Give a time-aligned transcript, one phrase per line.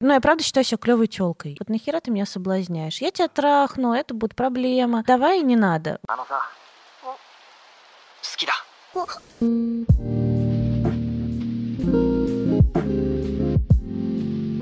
[0.00, 1.56] Ну, я правда считаю себя клевой телкой.
[1.58, 3.00] Вот нахера ты меня соблазняешь?
[3.00, 5.02] Я тебя трахну, это будет проблема.
[5.04, 6.00] Давай не надо.
[6.06, 6.40] あのさ
[7.02, 8.52] 好きだ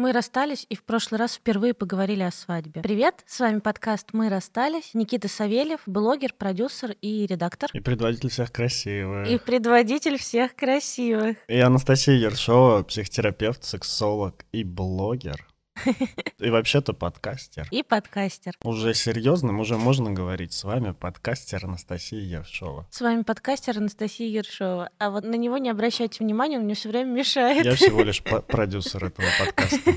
[0.07, 2.81] Мы расстались и в прошлый раз впервые поговорили о свадьбе.
[2.81, 4.91] Привет, с вами подкаст «Мы расстались».
[4.95, 7.71] Никита Савельев, блогер, продюсер и редактор.
[7.73, 9.29] И предводитель всех красивых.
[9.29, 11.39] И предводитель всех красивых.
[11.49, 15.45] И Анастасия Ершова, психотерапевт, сексолог и блогер.
[16.39, 17.69] И вообще-то подкастер.
[17.71, 18.55] И подкастер.
[18.63, 22.87] Уже серьезным, уже можно говорить с вами подкастер Анастасия Ершова.
[22.91, 24.91] С вами подкастер Анастасия Ершова.
[24.99, 27.65] А вот на него не обращайте внимания, он мне все время мешает.
[27.65, 29.93] Я всего лишь продюсер этого подкаста.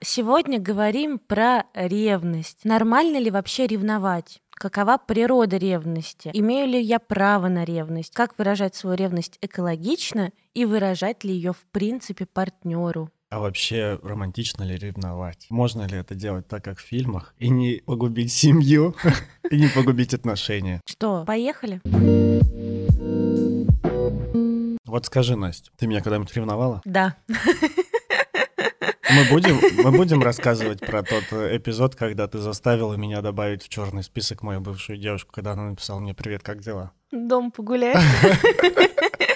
[0.00, 2.64] Сегодня говорим про ревность.
[2.64, 4.40] Нормально ли вообще ревновать?
[4.50, 6.30] Какова природа ревности?
[6.32, 8.12] Имею ли я право на ревность?
[8.12, 13.10] Как выражать свою ревность экологично и выражать ли ее в принципе партнеру?
[13.32, 15.46] А вообще, романтично ли ревновать?
[15.48, 18.94] Можно ли это делать так, как в фильмах, и не погубить семью,
[19.50, 20.82] и не погубить отношения?
[20.84, 21.80] Что, поехали?
[24.84, 26.82] Вот скажи, Настя, ты меня когда-нибудь ревновала?
[26.84, 27.16] Да.
[29.10, 34.02] Мы будем, мы будем рассказывать про тот эпизод, когда ты заставила меня добавить в черный
[34.02, 37.96] список мою бывшую девушку, когда она написала мне «Привет, как дела?» Дом погулять.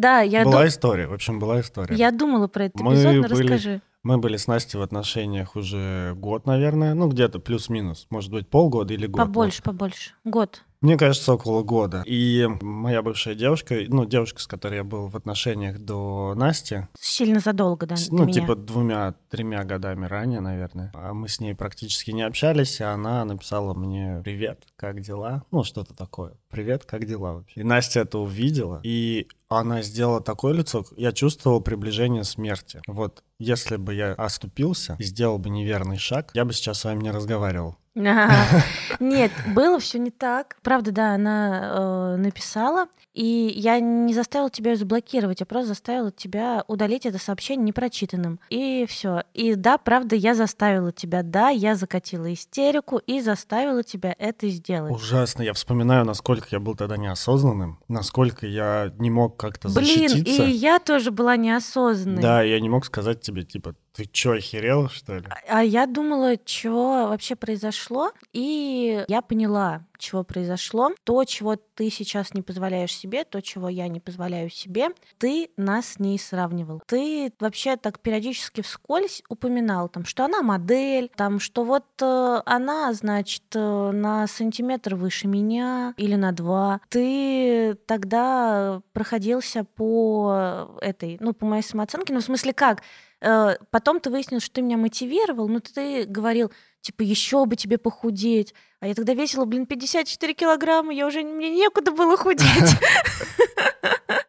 [0.00, 1.94] Да, я, Была ду- история, в общем, была история.
[1.94, 3.80] я думала про этот Мы эпизод, но были- расскажи.
[4.02, 8.94] Мы были с Настей в отношениях уже год, наверное, ну где-то плюс-минус, может быть полгода
[8.94, 9.18] или год.
[9.26, 10.12] Побольше, побольше.
[10.24, 10.62] Год.
[10.82, 12.02] Мне кажется, около года.
[12.06, 17.40] И моя бывшая девушка, ну девушка, с которой я был в отношениях до Насти, Сильно
[17.40, 18.32] задолго, да, с- ну меня.
[18.40, 23.74] типа двумя-тремя годами ранее, наверное, а мы с ней практически не общались, и она написала
[23.74, 26.32] мне «Привет, как дела?» Ну что-то такое.
[26.48, 31.60] «Привет, как дела вообще?» И Настя это увидела, и она сделала такое лицо, я чувствовал
[31.60, 32.80] приближение смерти.
[32.86, 37.02] Вот если бы я оступился и сделал бы неверный шаг, я бы сейчас с вами
[37.02, 37.76] не разговаривал.
[39.00, 40.56] Нет, было все не так.
[40.62, 46.12] Правда, да, она э, написала, и я не заставила тебя ее заблокировать, я просто заставила
[46.12, 48.38] тебя удалить это сообщение непрочитанным.
[48.48, 49.24] И все.
[49.34, 54.92] И да, правда, я заставила тебя, да, я закатила истерику и заставила тебя это сделать.
[54.92, 55.42] Ужасно.
[55.42, 60.44] Я вспоминаю, насколько я был тогда неосознанным, насколько я не мог как-то Блин, защититься.
[60.44, 62.22] и я тоже была неосознанной.
[62.22, 65.24] Да, я не мог сказать тебе, типа, ты чё, охерел, что ли?
[65.48, 70.92] А я думала, что вообще произошло, и я поняла, чего произошло.
[71.04, 75.94] То, чего ты сейчас не позволяешь себе, то, чего я не позволяю себе, ты нас
[75.94, 76.82] с ней сравнивал.
[76.86, 82.92] Ты вообще так периодически вскользь упоминал, там, что она модель, там, что вот э, она,
[82.92, 86.80] значит, э, на сантиметр выше меня или на два.
[86.88, 92.82] Ты тогда проходился по этой, ну, по моей самооценке, ну, в смысле как?
[93.20, 97.78] Э, Потом ты выяснил, что ты меня мотивировал, но ты говорил, типа, еще бы тебе
[97.78, 98.54] похудеть.
[98.80, 102.48] А я тогда весила, блин, 54 килограмма, я уже, мне некуда было худеть.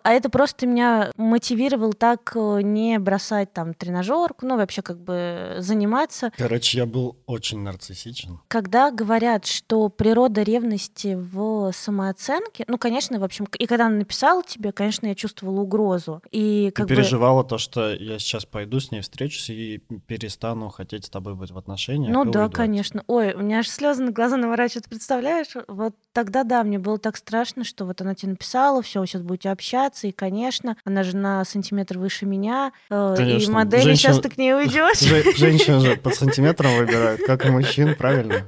[0.04, 5.58] А это просто меня мотивировал так э, не бросать там тренажерку, ну вообще как бы
[5.60, 6.32] заниматься.
[6.38, 8.40] Короче, я был очень нарциссичен.
[8.48, 14.44] Когда говорят, что природа ревности в самооценке, ну, конечно, в общем, и когда она написала
[14.44, 16.22] тебе, конечно, я чувствовала угрозу.
[16.32, 16.96] И Ты как бы...
[16.96, 21.52] переживала то, что я сейчас пойду с ней встречусь и перестану хотеть с тобой быть
[21.52, 22.12] в отношениях.
[22.12, 23.04] Ну да, уйду конечно.
[23.08, 25.48] Ой, у меня аж слезы на глаза наворачивают, представляешь?
[25.68, 29.22] Вот тогда да, мне было так страшно, что вот она тебе написала, все, вы сейчас
[29.22, 33.54] будете общаться, и, конечно, она же на сантиметр выше меня, э, и Конечно.
[33.54, 35.00] модели, Женщин- сейчас ты к ней уйдешь.
[35.00, 38.46] Же- Женщин же по сантиметрам выбирают, как и мужчин, правильно?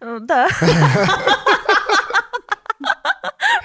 [0.00, 0.48] Э, Да.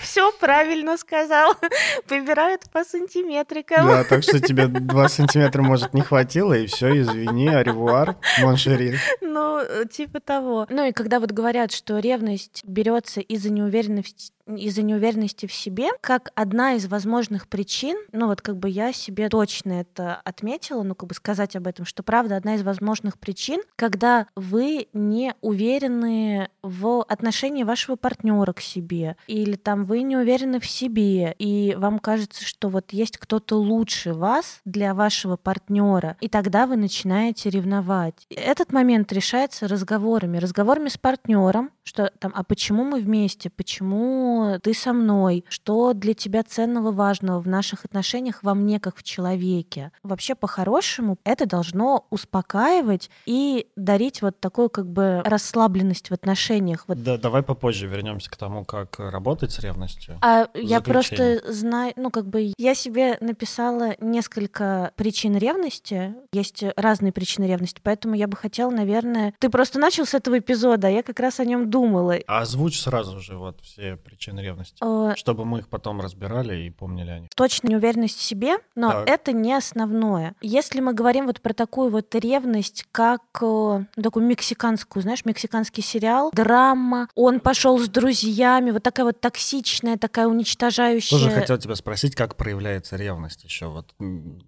[0.02, 1.56] Все правильно сказал.
[2.10, 3.88] Выбирают по сантиметрикам.
[3.88, 8.98] Да, так что тебе 2 сантиметра, может, не хватило, и все, извини, аревуар, моншери.
[9.22, 10.68] Ну, э, типа того.
[10.70, 16.32] Ну и когда вот говорят, что ревность берется из-за неуверенности из-за неуверенности в себе, как
[16.36, 21.10] одна из возможных причин, ну вот как бы я себе точно это отметила, ну как
[21.10, 27.03] бы сказать об этом, что правда одна из возможных причин, когда вы не уверены в
[27.03, 32.44] отношении вашего партнера к себе, или там вы не уверены в себе, и вам кажется,
[32.44, 38.26] что вот есть кто-то лучше вас для вашего партнера, и тогда вы начинаете ревновать.
[38.29, 44.59] Этот момент решается разговорами, разговорами с партнером, что там, а почему мы вместе, почему почему
[44.59, 49.03] ты со мной, что для тебя ценного, важного в наших отношениях во мне как в
[49.03, 49.91] человеке.
[50.03, 56.86] Вообще, по-хорошему, это должно успокаивать и дарить вот такую как бы расслабленность в отношениях.
[56.88, 57.02] Вот.
[57.03, 60.18] Да, давай попозже вернемся к тому, как работать с ревностью.
[60.22, 66.16] А я просто знаю, ну как бы я себе написала несколько причин ревности.
[66.32, 69.34] Есть разные причины ревности, поэтому я бы хотела, наверное...
[69.40, 72.18] Ты просто начал с этого эпизода, а я как раз о нем думала.
[72.28, 76.70] А озвучь сразу же вот все причины ревности, Э, чтобы мы их потом разбирали и
[76.70, 77.29] помнили о них.
[77.35, 79.09] точно неуверенность в себе, но Так.
[79.09, 80.35] это не основное.
[80.41, 86.29] Если мы говорим вот про такую вот ревность, как э, такую мексиканскую, знаешь, мексиканский сериал,
[86.34, 91.17] драма, он пошел с друзьями, вот такая вот токсичная, такая уничтожающая.
[91.17, 93.67] Тоже хотел тебя спросить, как проявляется ревность еще.
[93.67, 93.93] Вот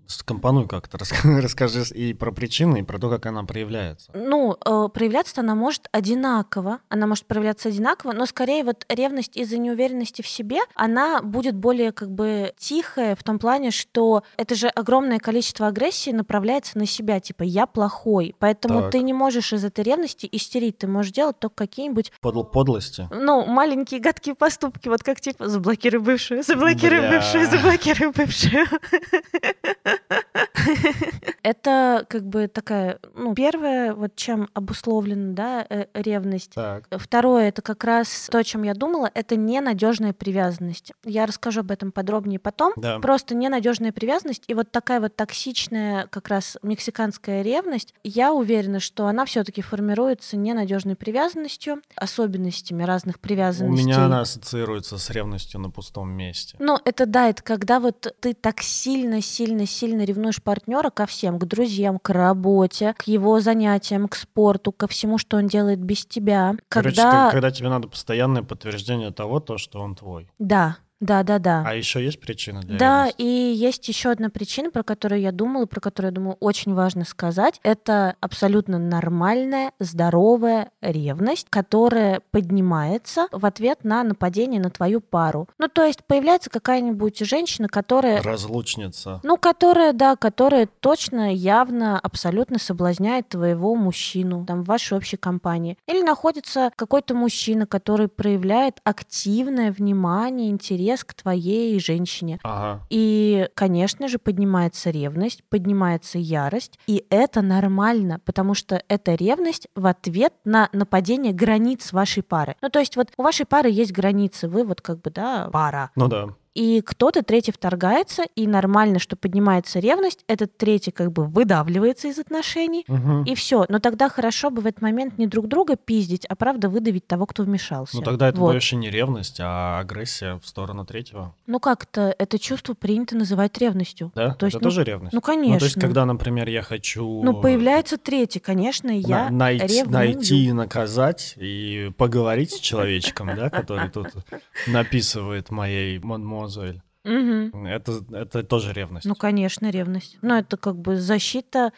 [0.07, 4.11] скомпонуй как-то, рас- расскажи и про причины, и про то, как она проявляется.
[4.13, 9.57] Ну, э, проявляться она может одинаково, она может проявляться одинаково, но скорее вот ревность из-за
[9.61, 14.67] неуверенности в себе, она будет более как бы тихая в том плане, что это же
[14.67, 18.91] огромное количество агрессии направляется на себя, типа я плохой, поэтому Так.
[18.91, 23.07] ты не можешь из этой ревности истерить, ты можешь делать только какие-нибудь Подл- подлости.
[23.11, 27.11] ну, маленькие гадкие поступки, вот как типа заблокируй бывшую, заблокируй Бля.
[27.11, 28.65] бывшую, заблокируй бывшую.
[31.43, 36.53] Это как бы такая, ну, первое, вот чем обусловлена, да, э, ревность.
[36.53, 36.87] Так.
[36.91, 40.91] Второе, это как раз то, о чем я думала, это ненадежная привязанность.
[41.03, 42.73] Я расскажу об этом подробнее потом.
[42.75, 42.99] Да.
[42.99, 49.07] Просто ненадежная привязанность и вот такая вот токсичная как раз мексиканская ревность, я уверена, что
[49.07, 53.85] она все-таки формируется ненадежной привязанностью, особенностями разных У привязанностей.
[53.85, 56.55] меня она ассоциируется с ревностью на пустом месте.
[56.59, 61.30] Ну, это да, это когда вот ты так сильно, сильно, сильно ревнуешь партнера ко всем,
[61.39, 66.05] к друзьям, к работе, к его занятиям, к спорту, ко всему, что он делает без
[66.05, 66.55] тебя.
[66.69, 67.25] Короче, Когда...
[67.27, 70.29] ты- когда тебе надо постоянное подтверждение того, то, что он твой.
[70.39, 71.63] Да, да, да, да.
[71.67, 73.21] А еще есть причина для Да, ревности?
[73.21, 77.03] и есть еще одна причина, про которую я думала, про которую, я думаю, очень важно
[77.03, 77.59] сказать.
[77.63, 85.49] Это абсолютно нормальная, здоровая ревность, которая поднимается в ответ на нападение на твою пару.
[85.57, 89.19] Ну, то есть появляется какая-нибудь женщина, которая Разлучница.
[89.23, 95.77] ну, которая, да, которая точно, явно, абсолютно соблазняет твоего мужчину там в вашей общей компании.
[95.87, 102.39] Или находится какой-то мужчина, который проявляет активное внимание, интерес к твоей женщине.
[102.43, 102.85] Ага.
[102.89, 109.85] И, конечно же, поднимается ревность, поднимается ярость, и это нормально, потому что это ревность в
[109.85, 112.55] ответ на нападение границ вашей пары.
[112.61, 115.91] Ну, то есть вот у вашей пары есть границы, вы вот как бы, да, пара.
[115.95, 116.29] Ну да.
[116.53, 122.19] И кто-то третий вторгается, и нормально, что поднимается ревность, этот третий как бы выдавливается из
[122.19, 123.23] отношений, Мгм.
[123.23, 123.65] и все.
[123.69, 127.25] Но тогда хорошо бы в этот момент не друг друга пиздить, а правда выдавить того,
[127.25, 127.95] кто вмешался.
[127.95, 128.51] Ну тогда это Вот.
[128.51, 131.33] больше не ревность, а агрессия в сторону третьего.
[131.47, 134.11] Ну как-то это чувство принято называть ревностью.
[134.15, 134.33] Да?
[134.33, 135.13] То есть, это ну, тоже ревность?
[135.13, 135.53] Ну, конечно.
[135.53, 137.23] Ну, то есть, когда, например, я хочу...
[137.23, 139.91] Ну, появляется третий, конечно, и на- я найти, ревную.
[139.93, 144.07] найти и наказать, и поговорить с человечком, да, который тут
[144.67, 145.99] написывает моей
[146.41, 146.81] мадемуазель.
[147.03, 147.65] Мгм.
[147.65, 149.05] Это, это тоже ревность.
[149.05, 150.17] Ну, конечно, ревность.
[150.21, 151.71] Ну, это как бы защита...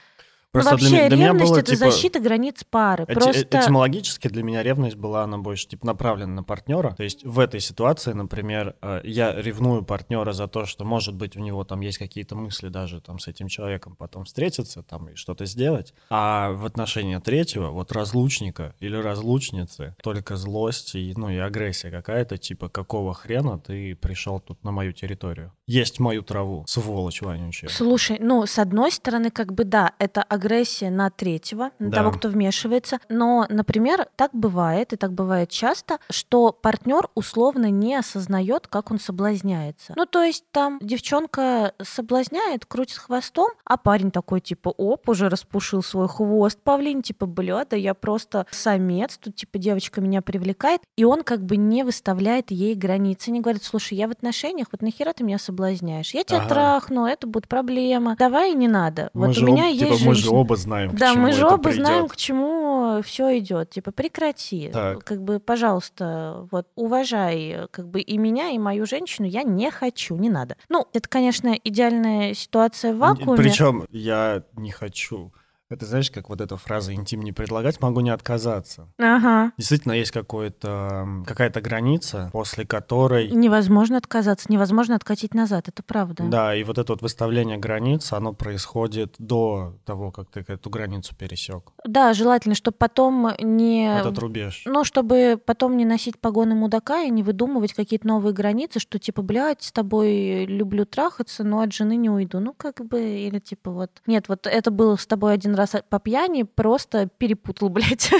[0.54, 3.04] Просто для вообще, для меня ревность было, это типа, защита границ пары.
[3.08, 3.32] Эти- Просто...
[3.58, 6.94] э- Этимологически для меня ревность была, она больше типа направлена на партнера.
[6.96, 11.36] То есть в этой ситуации, например, э, я ревную партнера за то, что, может быть,
[11.36, 15.16] у него там есть какие-то мысли даже там с этим человеком потом встретиться там и
[15.16, 15.94] что-то сделать.
[16.10, 22.38] А в отношении третьего, вот разлучника или разлучницы, только злость и, ну, и агрессия какая-то,
[22.38, 25.52] типа, какого хрена ты пришел тут на мою территорию?
[25.66, 27.70] Есть мою траву, сволочь вонючая.
[27.72, 30.43] Слушай, ну, с одной стороны, как бы да, это агрессия
[30.90, 31.98] на третьего, на Да.
[31.98, 33.00] того, кто вмешивается.
[33.10, 39.00] Но, например, так бывает, и так бывает часто, что партнер условно не осознает, как он
[39.00, 39.94] соблазняется.
[39.96, 45.84] Ну, то есть там девчонка соблазняет, крутит хвостом, а парень такой, типа, оп, уже распушил
[45.84, 51.04] свой хвост, павлин, типа, бля, да я просто самец, тут, типа, девочка меня привлекает, и
[51.04, 55.14] он как бы не выставляет ей границы, не говорит, слушай, я в отношениях, вот нахера
[55.14, 56.14] ты меня соблазняешь?
[56.14, 56.50] Я тебя Ага.
[56.50, 58.16] трахну, это будет проблема.
[58.18, 59.10] Давай не надо.
[59.14, 60.30] Мы вот же у меня об- есть типа, мы же.
[60.34, 62.12] Оба знаем, к Да, мы же оба знаем, придёт.
[62.12, 63.70] к чему все идет.
[63.70, 64.70] Типа, прекрати.
[64.72, 65.04] Так.
[65.04, 69.28] Как бы, пожалуйста, вот уважай как бы и меня, и мою женщину.
[69.28, 70.58] Я не хочу, не надо.
[70.70, 73.38] Ну, это, конечно, идеальная ситуация в вакууме.
[73.38, 75.32] Причем я не хочу.
[75.74, 78.88] Это знаешь, как вот эта фраза «интим не предлагать, могу не отказаться».
[79.00, 79.52] Ага.
[79.58, 83.32] Действительно, есть какое-то, какая-то граница, после которой...
[83.32, 86.24] Невозможно отказаться, невозможно откатить назад, это правда.
[86.24, 91.16] Да, и вот это вот выставление границ, оно происходит до того, как ты эту границу
[91.16, 91.72] пересек.
[91.86, 94.00] Да, желательно, чтобы потом не...
[94.00, 94.64] Этот рубеж.
[94.66, 99.24] Ну, чтобы потом не носить погоны мудака и не выдумывать какие-то новые границы, что типа,
[99.24, 102.40] блядь, с тобой люблю трахаться, но от жены не уйду.
[102.40, 103.90] Ну, как бы, или типа вот...
[104.06, 108.12] Нет, вот это было с тобой один раз по пьяни, просто перепутал, блядь,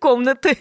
[0.00, 0.56] комнаты.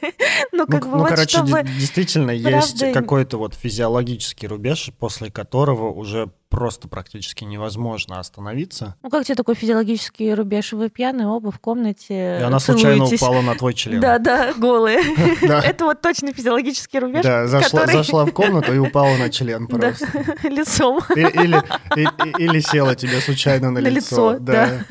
[0.51, 1.63] Ну, как ну, бы ну, вот короче, чтобы...
[1.63, 8.95] действительно есть правда- какой-то вот физиологический рубеж, после которого уже просто практически невозможно остановиться.
[9.01, 10.73] Ну, как тебе такой физиологический рубеж?
[10.73, 13.21] Вы пьяные оба в комнате И она случайно целуетесь.
[13.21, 13.99] упала на твой член.
[14.01, 14.99] Да, да, голые.
[15.41, 19.65] Это вот точно физиологический рубеж, Да, зашла, который- зашла в комнату и упала на член
[19.67, 20.05] Да, просто.
[20.43, 20.99] лицом.
[21.15, 21.57] И- Или,
[21.95, 24.83] и- и- или села тебе случайно на, На лицо, да.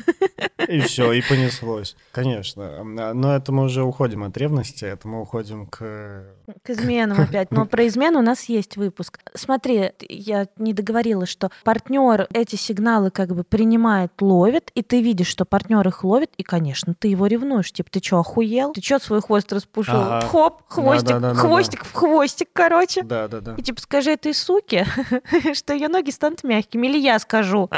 [0.67, 1.95] И все, и понеслось.
[2.11, 2.83] Конечно.
[2.83, 6.23] Но это мы уже уходим от ревности, это мы уходим к...
[6.63, 7.51] К изменам опять.
[7.51, 9.19] Но про измену у нас есть выпуск.
[9.33, 15.27] Смотри, я не договорила, что партнер эти сигналы как бы принимает, ловит, и ты видишь,
[15.27, 17.71] что партнер их ловит, и, конечно, ты его ревнуешь.
[17.71, 18.73] Типа, ты что, охуел?
[18.73, 19.95] Ты что свой хвост распушил?
[19.95, 20.27] Ага.
[20.27, 21.39] Хоп, хвостик, Да-да-да-да-да.
[21.39, 23.03] хвостик в хвостик, короче.
[23.03, 23.55] Да, да, да.
[23.55, 24.85] И типа скажи этой суке,
[25.53, 27.69] что ее ноги станут мягкими, или я скажу.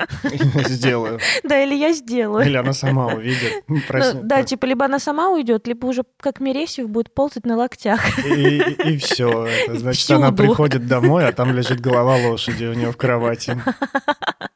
[0.67, 1.19] Сделаю.
[1.43, 2.45] Да, или я сделаю.
[2.45, 3.63] Или она сама увидит.
[3.67, 7.99] Ну, да, типа либо она сама уйдет, либо уже как Мересьев будет ползать на локтях.
[8.25, 8.52] И,
[8.97, 9.45] все.
[9.45, 13.61] Это значит, она приходит домой, а там лежит голова лошади у нее в кровати.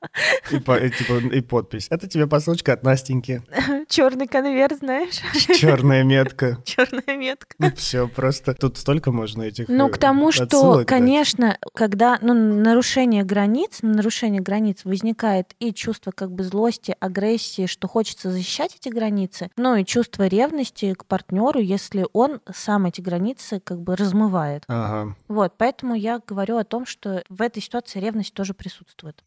[0.52, 1.88] И, по- и, типа, и подпись.
[1.90, 3.42] Это тебе посылочка от Настеньки.
[3.88, 5.22] Черный конверт, знаешь,
[5.58, 6.58] Черная метка.
[6.66, 7.56] черная метка.
[7.76, 13.24] Все, просто тут столько можно этих Ну, э, к тому, что, конечно, когда ну, нарушение
[13.24, 18.90] границ, на нарушение границ возникает и чувство как бы злости, агрессии, что хочется защищать эти
[18.94, 24.64] границы, ну и чувство ревности к партнеру, если он сам эти границы как бы размывает.
[24.68, 25.16] Ага.
[25.28, 29.24] Вот, поэтому я говорю о том, что в этой ситуации ревность тоже присутствует.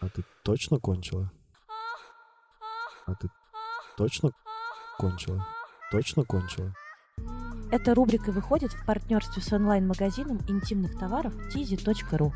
[0.00, 1.32] А ты точно кончила?
[3.06, 3.28] А ты
[3.96, 4.30] точно
[4.98, 5.44] кончила?
[5.90, 6.72] Точно кончила?
[7.72, 12.30] Эта рубрика выходит в партнерстве с онлайн-магазином интимных товаров tizi.ru.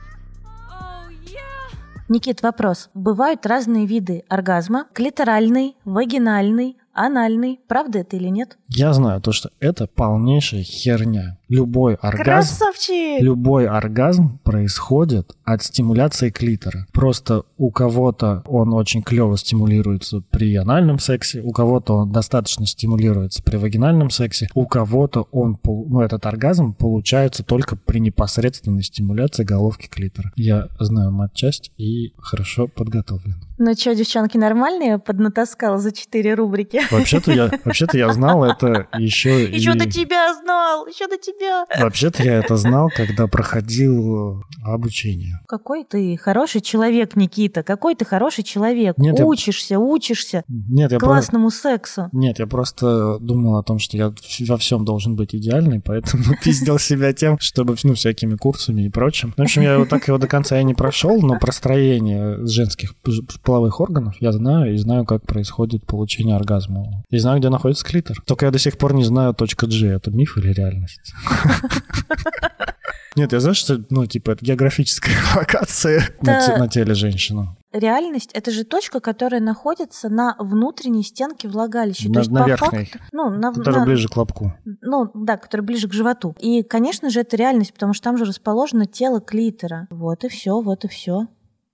[2.09, 2.91] Никит, вопрос.
[2.93, 4.89] Бывают разные виды оргазма.
[4.93, 7.61] Клиторальный, вагинальный, анальный.
[7.69, 8.59] Правда это или нет?
[8.69, 11.39] Я знаю то, что это полнейшая херня.
[11.51, 13.21] Любой оргазм, Красавчик!
[13.21, 16.87] любой оргазм происходит от стимуляции клитора.
[16.93, 23.43] Просто у кого-то он очень клево стимулируется при анальном сексе, у кого-то он достаточно стимулируется
[23.43, 29.89] при вагинальном сексе, у кого-то он, ну, этот оргазм получается только при непосредственной стимуляции головки
[29.89, 30.31] клитора.
[30.37, 33.43] Я знаю матчасть и хорошо подготовлен.
[33.63, 34.99] Ну что, девчонки, нормальные?
[34.99, 36.81] Поднатаскала за четыре рубрики.
[36.91, 39.55] Вообще-то я, вообще-то я знал это еще и...
[39.55, 41.40] Еще до тебя знал, еще до тебя.
[41.79, 45.41] Вообще-то я это знал, когда проходил обучение.
[45.47, 47.63] Какой ты хороший человек, Никита.
[47.63, 48.99] Какой ты хороший человек.
[48.99, 52.09] Нет, я- учишься, учишься Нет, я классному сексу.
[52.13, 54.13] Нет, я просто думал о том, что я
[54.47, 59.35] во всем должен быть идеальный, поэтому пиздил себя тем, чтобы, ну, всякими курсами и прочим.
[59.37, 62.95] В общем, я его так его до конца и не прошел, но про строение женских
[63.43, 67.03] половых органов я знаю и знаю, как происходит получение оргазма.
[67.11, 68.19] И знаю, где находится клитор.
[68.27, 71.13] Только я до сих пор не знаю точка G, это миф или реальность.
[73.17, 77.49] Нет, я знаю, что, ну, типа, это географическая локация на теле женщины.
[77.73, 82.09] Реальность— это же точка, которая находится на внутренней стенке влагалища.
[82.09, 82.85] На- То есть, на по верхней.
[82.87, 84.53] факту- ну, на, Которая на- ближе к лобку.
[84.81, 86.35] ну, да, которая ближе к животу.
[86.41, 89.87] И, конечно же, это реальность, потому что там же расположено тело клитора.
[89.91, 91.27] Вот и все, вот и все.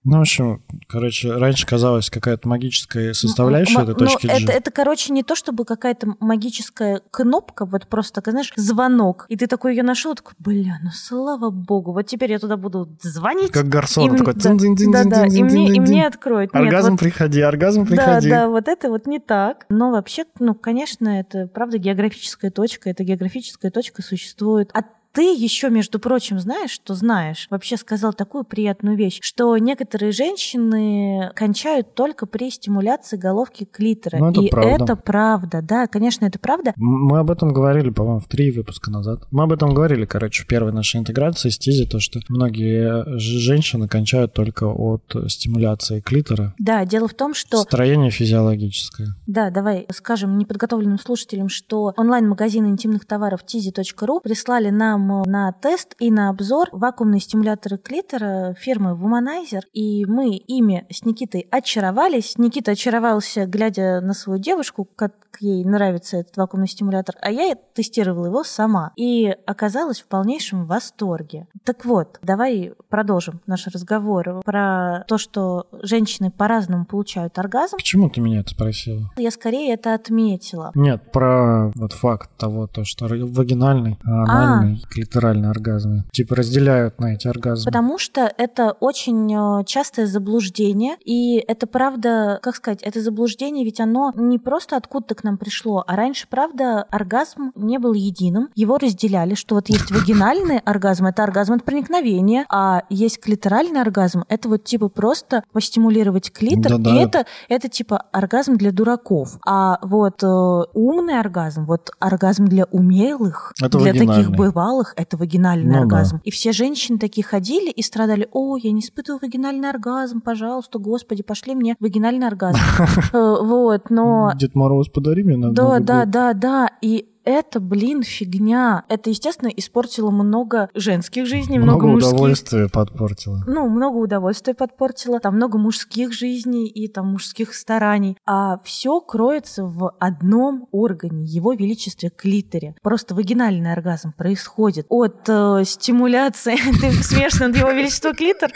[0.08, 4.32] Ну, в общем, короче, раньше казалось какая-то магическая составляющая этой точки G.
[4.32, 9.26] это, это, короче, не то, чтобы какая-то магическая кнопка, вот просто, знаешь, звонок.
[9.28, 12.88] И ты такой ее нашел, такой, бля, ну слава богу, вот теперь я туда буду
[13.02, 13.50] звонить.
[13.50, 14.34] Как гарсон м- такой.
[14.34, 15.10] да, цин-цин-цин-цин-цин-цин-цин-цин.
[15.10, 16.54] Да, да, и мне, и мне откроют.
[16.54, 18.30] Нет, Оргазм вот- приходи, оргазм Да, приходи.
[18.30, 19.66] да, вот это вот не так.
[19.68, 22.90] Но вообще, ну, конечно, это правда географическая точка.
[22.90, 24.86] Эта географическая точка существует от
[25.16, 31.32] ты еще, между прочим, знаешь, что знаешь, вообще сказал такую приятную вещь, что некоторые женщины
[31.34, 34.18] кончают только при стимуляции головки клитора.
[34.18, 34.84] Ну, это И правда.
[34.84, 36.74] это правда, да, конечно, это правда.
[36.76, 39.20] Мы об этом говорили, по-моему, в три выпуска назад.
[39.30, 43.88] Мы об этом говорили, короче, в первой нашей интеграции с Тизи, то, что многие женщины
[43.88, 46.52] кончают только от стимуляции клитора.
[46.58, 49.14] Да, дело в том, что Строение физиологическое.
[49.26, 56.10] Да, давай скажем неподготовленным слушателям, что онлайн-магазин интимных товаров tizi.ru прислали нам на тест и
[56.10, 62.38] на обзор вакуумные стимуляторы клитора фирмы Womanizer, и мы ими с Никитой очаровались.
[62.38, 68.26] Никита очаровался, глядя на свою девушку, как ей нравится этот вакуумный стимулятор, а я тестировала
[68.26, 71.46] его сама и оказалась в полнейшем восторге.
[71.64, 77.76] Так вот, давай продолжим наш разговор про то, что женщины по-разному получают оргазм.
[77.76, 79.10] Почему ты меня это спросила?
[79.16, 80.72] Я скорее это отметила.
[80.74, 86.04] Нет, про вот факт того, то, что вагинальный, а анальный, клиторальный оргазмы.
[86.12, 87.66] Типа разделяют на эти оргазмы.
[87.66, 93.78] Потому что это очень э, частое заблуждение, и это правда, как сказать, это заблуждение, ведь
[93.80, 98.78] оно не просто откуда-то к нам пришло, а раньше, правда, оргазм не был единым, его
[98.78, 104.48] разделяли, что вот есть вагинальный оргазм, это оргазм от проникновения, а есть клиторальный оргазм, это
[104.48, 106.90] вот типа просто постимулировать клитор, Да-да.
[106.90, 109.38] и это, это типа оргазм для дураков.
[109.46, 110.26] А вот э,
[110.72, 114.36] умный оргазм, вот оргазм для умелых, Это для таких вагинальный.
[114.76, 115.80] Бывалых, это вагинальный Ну да.
[115.80, 116.20] оргазм.
[116.24, 121.22] И все женщины такие ходили и страдали, о, я не испытываю вагинальный оргазм, пожалуйста, господи,
[121.22, 122.58] пошли мне вагинальный оргазм.
[123.12, 124.32] Э, Вот, но...
[124.36, 126.70] Дед Мороз, подари мне Да, да, да, да.
[126.82, 128.84] И это, блин, фигня.
[128.88, 132.12] Это, естественно, испортило много женских жизней, много, Много мужских.
[132.12, 133.42] удовольствия подпортило.
[133.46, 138.16] Ну, много удовольствия подпортило, там много мужских жизней и там мужских стараний.
[138.26, 142.76] А все кроется в одном органе, его величестве клиторе.
[142.80, 146.56] Просто вагинальный оргазм происходит от э, стимуляции.
[146.80, 148.50] Ты смешно его величество клитор?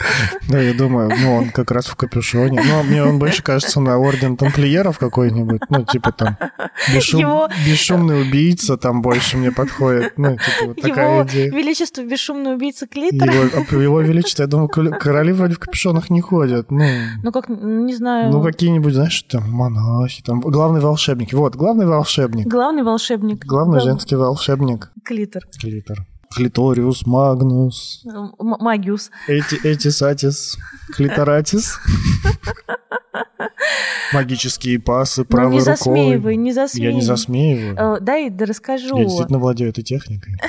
[0.49, 2.61] Да, я думаю, ну, он как раз в капюшоне.
[2.65, 5.61] Ну, мне он больше кажется на орден тамплиеров какой-нибудь.
[5.69, 6.37] Ну, типа там
[6.93, 10.13] бесшумный убийца там больше мне подходит.
[10.17, 11.51] Ну, типа вот такая Его идея.
[11.51, 13.31] величество бесшумный убийца клитора?
[13.33, 16.71] Его, а его величество, я думаю, короли вроде в капюшонах не ходят.
[16.71, 16.83] Ну,
[17.23, 18.31] Ну, как, не знаю.
[18.31, 21.33] ну какие-нибудь, знаешь, там монахи, там главный волшебник.
[21.33, 22.47] Вот, главный волшебник.
[22.47, 23.45] Главный волшебник.
[23.45, 24.91] Главный женский волшебник.
[25.03, 25.43] Клитор.
[25.59, 26.05] Клитор.
[26.35, 29.11] Клиториус, Магнус, М- Магиус.
[29.27, 30.57] эти, эти сатис,
[30.95, 31.77] клиторатис.
[34.13, 35.75] Магические пасы Ну, правой не рукой.
[35.75, 36.93] засмеивай, не Я засмеивай.
[36.95, 37.95] не засмеиваю.
[37.97, 38.97] Э, Дай да расскажу.
[38.97, 40.35] Я действительно владею этой техникой.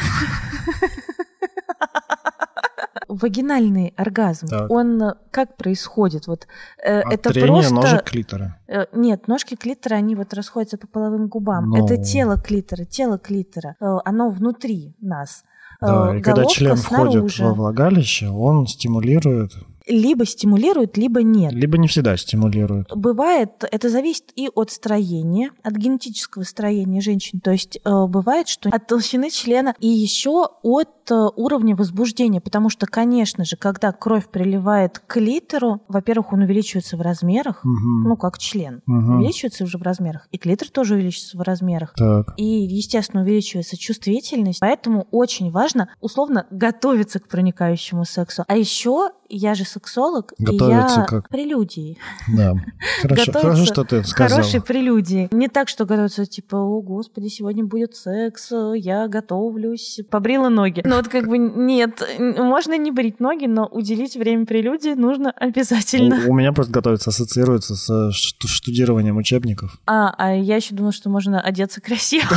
[3.08, 4.70] Вагинальный оргазм, Так.
[4.70, 6.26] он э, как происходит?
[6.26, 6.46] Вот
[6.82, 8.58] э, От это трения просто ножек клитора.
[8.68, 11.68] Э, Нет, ножки клитора, они вот расходятся по половым губам.
[11.68, 11.84] Ну.
[11.84, 13.76] Это тело клитора, тело клитора.
[13.80, 15.44] Э, Оно внутри нас.
[15.82, 17.44] Э, Да, и когда член входит снаружи.
[17.44, 19.52] во влагалище, он стимулирует,
[19.88, 21.52] Либо стимулирует, либо нет.
[21.52, 22.86] либо не всегда стимулирует.
[22.94, 27.40] Бывает, это зависит и от строения, от генетического строения женщин.
[27.40, 32.40] То есть э, бывает, что от толщины члена и еще от уровня возбуждения.
[32.40, 38.09] Потому что, конечно же, когда кровь приливает к клитору, во-первых, он увеличивается в размерах, Мгм.
[38.09, 39.16] ну, как член, Мгм.
[39.18, 41.94] увеличивается уже в размерах, и клитор тоже увеличивается в размерах.
[41.96, 42.35] Так.
[42.37, 44.61] И, естественно, увеличивается чувствительность.
[44.61, 48.44] Поэтому очень важно, условно, готовиться к проникающему сексу.
[48.46, 50.66] А еще я же сексолог, Готовиться
[50.98, 51.29] и я как?
[51.29, 51.96] прелюдии.
[52.37, 52.55] Да.
[53.03, 54.40] Хорошо, хорошо, что ты сказала.
[54.42, 55.29] Хорошие прелюдии.
[55.33, 60.83] Не так, что готовиться, типа, о, господи, сегодня будет секс, я готовлюсь, побрила ноги.
[60.92, 66.22] Ну вот как бы нет, можно не брить ноги, но уделить время прелюдии нужно обязательно.
[66.26, 69.78] У, у меня просто готовится, ассоциируется с шту- штудированием учебников.
[69.87, 72.37] А, а я еще думала, что можно одеться красиво.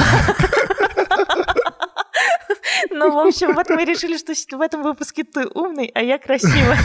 [2.91, 6.79] Ну, в общем, вот мы решили, что в этом выпуске ты умный, а я красивая.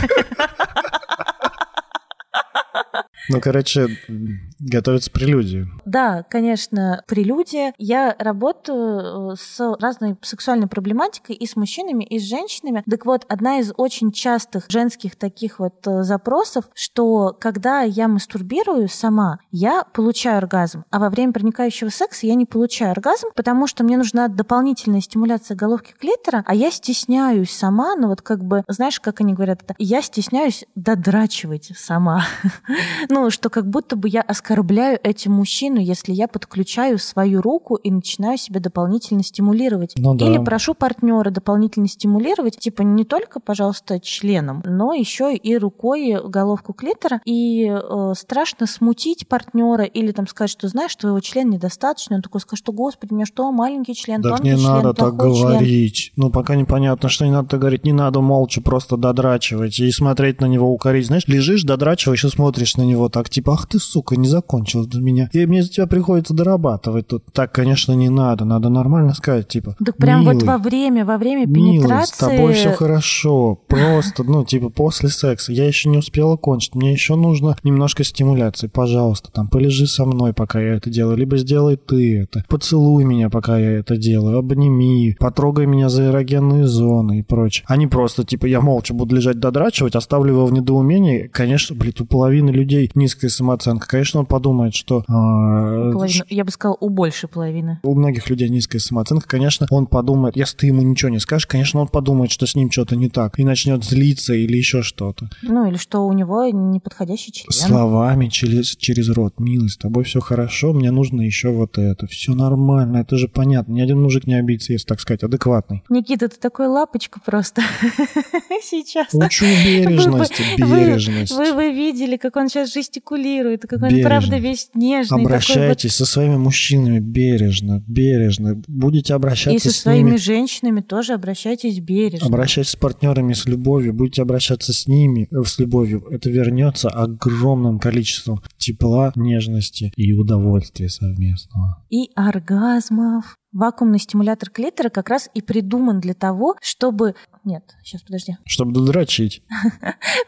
[3.28, 5.68] Ну, короче, м, готовится прелюдию.
[5.84, 7.74] Да, конечно, прелюдия.
[7.78, 12.82] Я работаю э, с разной сексуальной проблематикой и с мужчинами, и с женщинами.
[12.88, 18.88] Так вот, одна из очень частых женских таких вот э, запросов, что когда я мастурбирую
[18.88, 23.84] сама, я получаю оргазм, а во время проникающего секса я не получаю оргазм, потому что
[23.84, 29.00] мне нужна дополнительная стимуляция головки клитора, а я стесняюсь сама, ну вот как бы, знаешь,
[29.00, 32.24] как они говорят это, я стесняюсь додрачивать сама.
[33.10, 37.90] Ну, что как будто бы я оскорбляю этим мужчину, если я подключаю свою руку и
[37.90, 39.94] начинаю себя дополнительно стимулировать.
[39.96, 40.26] Ну да.
[40.26, 46.72] Или прошу партнера дополнительно стимулировать, типа не только, пожалуйста, членом, но еще и рукой головку
[46.72, 47.20] клитора.
[47.24, 52.16] И э, страшно смутить партнера или там сказать, что знаешь, твоего члена недостаточно.
[52.16, 54.94] Он такой скажет, что господи, у меня что, маленький член, Так тонкий не член, надо
[54.94, 55.48] так плохой член.
[55.48, 56.12] говорить.
[56.16, 57.84] Ну, пока непонятно, что не надо так говорить.
[57.84, 61.06] Не надо молча просто додрачивать и смотреть на него укорить.
[61.06, 65.00] Знаешь, лежишь, додрачиваешь и смотришь на него так, типа, ах ты, сука, не закончил до
[65.00, 65.28] меня.
[65.32, 67.24] И мне за тебя приходится дорабатывать тут.
[67.32, 68.44] Так, конечно, не надо.
[68.44, 72.14] Надо нормально сказать, типа, Так прям вот «Милый, во время, во время Милый, пенетрации...
[72.14, 73.58] с тобой все хорошо.
[73.68, 75.52] Просто, ну, типа, после секса.
[75.52, 76.74] Я еще не успела кончить.
[76.74, 78.68] Мне еще нужно немножко стимуляции.
[78.68, 81.16] Пожалуйста, там, полежи со мной, пока я это делаю.
[81.16, 82.44] Либо сделай ты это.
[82.48, 84.38] Поцелуй меня, пока я это делаю.
[84.38, 85.16] Обними.
[85.18, 87.64] Потрогай меня за эрогенные зоны и прочее.
[87.68, 91.28] А не просто, типа, я молча буду лежать додрачивать, оставлю его в недоумении.
[91.32, 93.86] Конечно, блядь, у половины людей низкая самооценка.
[93.88, 95.04] Конечно, он подумает, что...
[95.08, 97.80] а, Половину- я бы сказала, у большей половины.
[97.82, 101.80] у многих людей низкая самооценка, конечно, он подумает, если ты ему ничего не скажешь, конечно,
[101.80, 105.28] он подумает, что с ним что-то не так, и начнет злиться или еще что-то.
[105.42, 107.50] Ну, или что у него неподходящий член.
[107.50, 109.34] Словами через, через рот.
[109.38, 112.06] Милый, с тобой все хорошо, мне нужно еще вот это.
[112.06, 113.72] Все нормально, это же понятно.
[113.72, 115.82] Ни один мужик не обидится, если так сказать, адекватный.
[115.88, 117.62] Никита, ты такой лапочка просто
[118.62, 119.08] сейчас.
[119.12, 121.32] Учу бережности, Вы- вы- бережность.
[121.32, 124.08] Вы, вы видели, как он сейчас жестикулирует, как он Бережно.
[124.08, 125.08] правда весь нежный.
[125.08, 125.30] такой вот.
[125.30, 128.60] Обращайтесь со своими мужчинами бережно, бережно.
[128.66, 132.26] Будете обращаться И со с своими ними женщинами тоже обращайтесь бережно.
[132.26, 136.06] Обращайтесь с партнерами с любовью, будете обращаться с ними э, с любовью.
[136.10, 141.84] Это вернется огромным количеством тепла, нежности и удовольствия совместного.
[141.90, 143.36] И оргазмов.
[143.52, 147.14] Вакуумный стимулятор клитора как раз и придуман для того, чтобы...
[147.44, 148.36] Нет, сейчас, подожди.
[148.44, 149.42] Чтобы додрачить.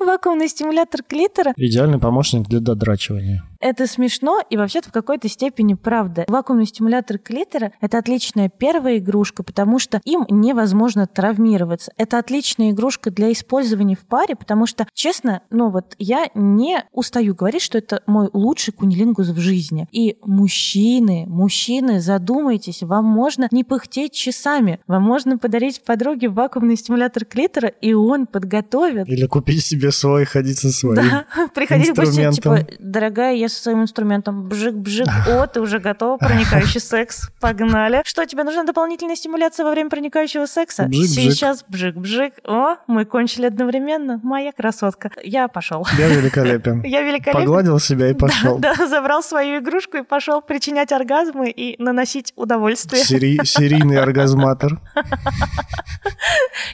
[0.00, 3.44] Вакуумный стимулятор клитора Идеальный помощник для додрачивания.
[3.62, 6.25] Это смешно и вообще-то в какой-то степени правда.
[6.27, 11.92] Вакуумный стимулятор клитора— это отличная первая игрушка, потому что им невозможно травмироваться.
[11.96, 17.37] Это отличная игрушка для использования в паре, потому что, честно, ну вот я не устаю
[17.37, 19.87] говорить, что это мой лучший кунилингус в жизни.
[19.92, 27.25] И мужчины, мужчины, задумайтесь, вам можно не пыхтеть часами, вам можно подарить подруге вакуумный стимулятор
[27.25, 30.96] клитора, и он подготовит Или купить себе свой, ходить со своим.
[30.96, 36.80] да, приходили бы типа, дорогая, я со своим инструментом бжик-бжик, о, ты уже готова, проникающий
[36.80, 38.02] секс, погнали.
[38.04, 40.84] Что, тебе нужна дополнительная стимуляция во время проникающего секса?
[40.84, 41.32] Бжик-бжик.
[41.32, 45.10] Сейчас бжик-бжик, о, мы кончили одновременно, моя красотка.
[45.22, 45.86] Я пошел.
[45.98, 46.82] Я великолепен.
[46.84, 47.32] Я великолепен.
[47.40, 48.58] Погладил себя и пошел.
[48.58, 53.02] Да, да, забрал свою игрушку и пошел причинять оргазмы и наносить удовольствие.
[53.04, 54.80] Сери- Серийный оргазматор.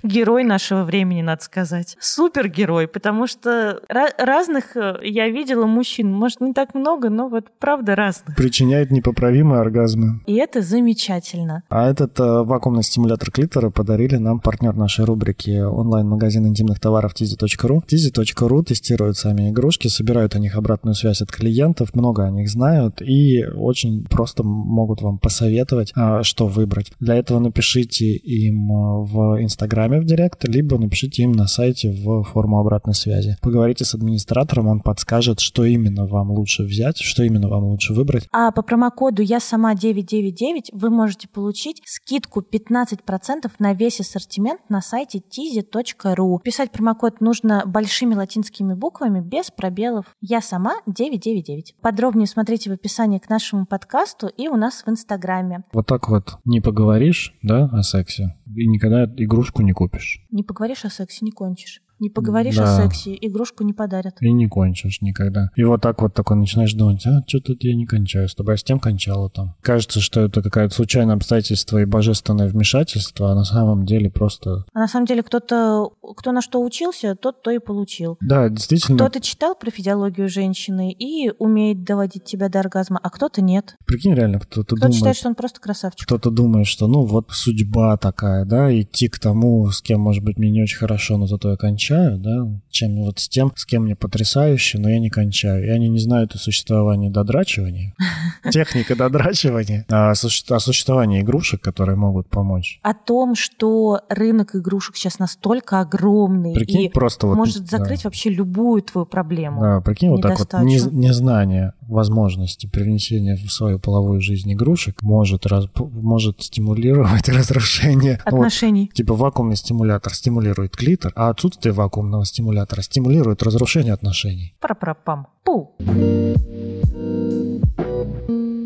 [0.03, 1.97] Герой нашего времени, надо сказать.
[2.01, 7.47] Супергерой, потому что ра- разных э, я видела мужчин, может, не так много, но вот
[7.59, 8.37] правда разных.
[8.37, 10.21] Причиняет непоправимые оргазмы.
[10.27, 11.63] И это замечательно.
[11.69, 17.83] А этот э, вакуумный стимулятор клитора подарили нам партнер нашей рубрики онлайн-магазин интимных товаров tizi.ru.
[17.87, 23.01] tizi.ru тестируют сами игрушки, собирают о них обратную связь от клиентов, много о них знают
[23.03, 26.93] и очень просто могут вам посоветовать, а, что выбрать.
[27.01, 32.25] Для этого напишите им э, в Инстаграме в Директ, либо напишите им на сайте в
[32.25, 33.37] форму обратной связи.
[33.43, 38.29] Поговорите с администратором, он подскажет, что именно вам лучше взять, что именно вам лучше выбрать.
[38.33, 44.81] А по промокоду «Я сама 999» вы можете получить скидку 15% на весь ассортимент на
[44.81, 46.39] сайте tizi.ru.
[46.43, 50.07] Писать промокод нужно большими латинскими буквами, без пробелов.
[50.21, 51.75] «Я сама 999».
[51.81, 55.65] Подробнее смотрите в описании к нашему подкасту и у нас в Инстаграме.
[55.73, 60.25] Вот так вот не поговоришь, да, о сексе, и никогда игрушку не купишь.
[60.31, 61.83] Не поговоришь о сексе, не кончишь.
[62.01, 62.77] Не поговоришь Да.
[62.77, 64.17] о сексе, игрушку не подарят.
[64.21, 65.51] И не кончишь никогда.
[65.57, 68.57] И вот так вот такой начинаешь думать, а, что-то я не кончаю с тобой, а
[68.57, 69.55] с тем кончала там.
[69.63, 74.65] Кажется, что это какое-то случайное обстоятельство и божественное вмешательство, а на самом деле просто...
[74.73, 78.17] А на самом деле кто-то, кто на что учился, тот то и получил.
[78.21, 83.43] Да, действительно, Кто-то читал про физиологию женщины и умеет доводить тебя до оргазма, а кто-то
[83.43, 83.77] нет.
[83.87, 86.07] прикинь, реально, кто-то Кто-то думает, считает, что он просто красавчик.
[86.07, 90.39] кто-то думает, что ну вот судьба такая, да, идти к тому, с кем, может быть,
[90.39, 93.85] мне не очень хорошо, но зато я кончаю, да, чем вот с тем, с кем
[93.85, 95.67] мне потрясающе, но я не кончаю.
[95.67, 97.95] И они не знают о существовании додрачивания,
[98.51, 102.81] техника додрачивания, а о суще- о существовании игрушек, которые могут помочь.
[102.83, 107.37] О том, что рынок игрушек сейчас настолько огромный Прикинь, и просто вот...
[107.37, 107.79] может да.
[107.79, 109.61] закрыть вообще любую твою проблему.
[109.61, 115.67] Да, прикинь, вот так вот, незнание возможности привнесения в свою половую жизнь игрушек может, раз,
[115.77, 118.87] может стимулировать разрушение отношений.
[118.91, 124.55] Вот, типа вакуумный стимулятор стимулирует клитор, а отсутствие вакуумного стимулятора стимулирует разрушение отношений.
[124.61, 125.27] Пра-пра-пам.
[125.45, 125.75] Пу.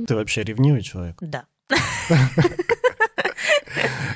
[0.09, 1.17] Ты вообще ревнивый человек?
[1.21, 1.45] Да.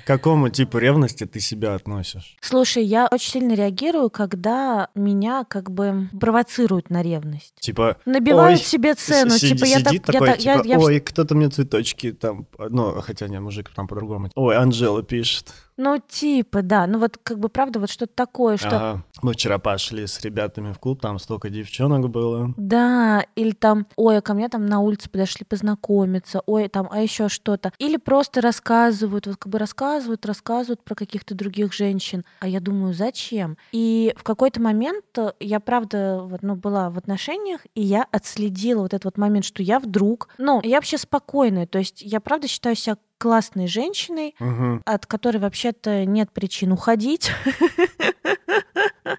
[0.05, 2.37] К какому типу ревности ты себя относишь?
[2.41, 7.55] Слушай, я очень сильно реагирую, когда меня как бы провоцируют на ревность.
[7.61, 11.49] Типа набивают себе цену, сиди, типа я так, такой, я, типа, я, ой, кто-то мне
[11.49, 14.31] цветочки там, ну хотя нет, мужик там по-другому.
[14.35, 15.53] Ой, Анжела пишет.
[15.77, 16.87] Ну, типа, да.
[16.87, 18.69] Ну, вот как бы, правда, вот что-то такое, что...
[18.69, 19.05] Ага.
[19.23, 22.53] Мы вчера пошли с ребятами в клуб, там столько девчонок было.
[22.57, 27.01] Да, или там, ой, а ко мне там на улице подошли познакомиться, ой, там, а
[27.01, 27.73] еще что-то.
[27.79, 32.25] Или просто рассказывают, вот как бы рассказывают, рассказывают про каких-то других женщин.
[32.41, 33.57] А я думаю, зачем?
[33.73, 35.05] И в какой-то момент
[35.41, 39.63] я, правда, вот, ну, была в отношениях, и я отследила вот этот вот момент, что
[39.63, 40.29] я вдруг...
[40.39, 44.83] Ну, я вообще спокойная, то есть я, правда, считаю себя классной женщиной, угу.
[44.85, 47.31] от которой вообще-то нет причин уходить.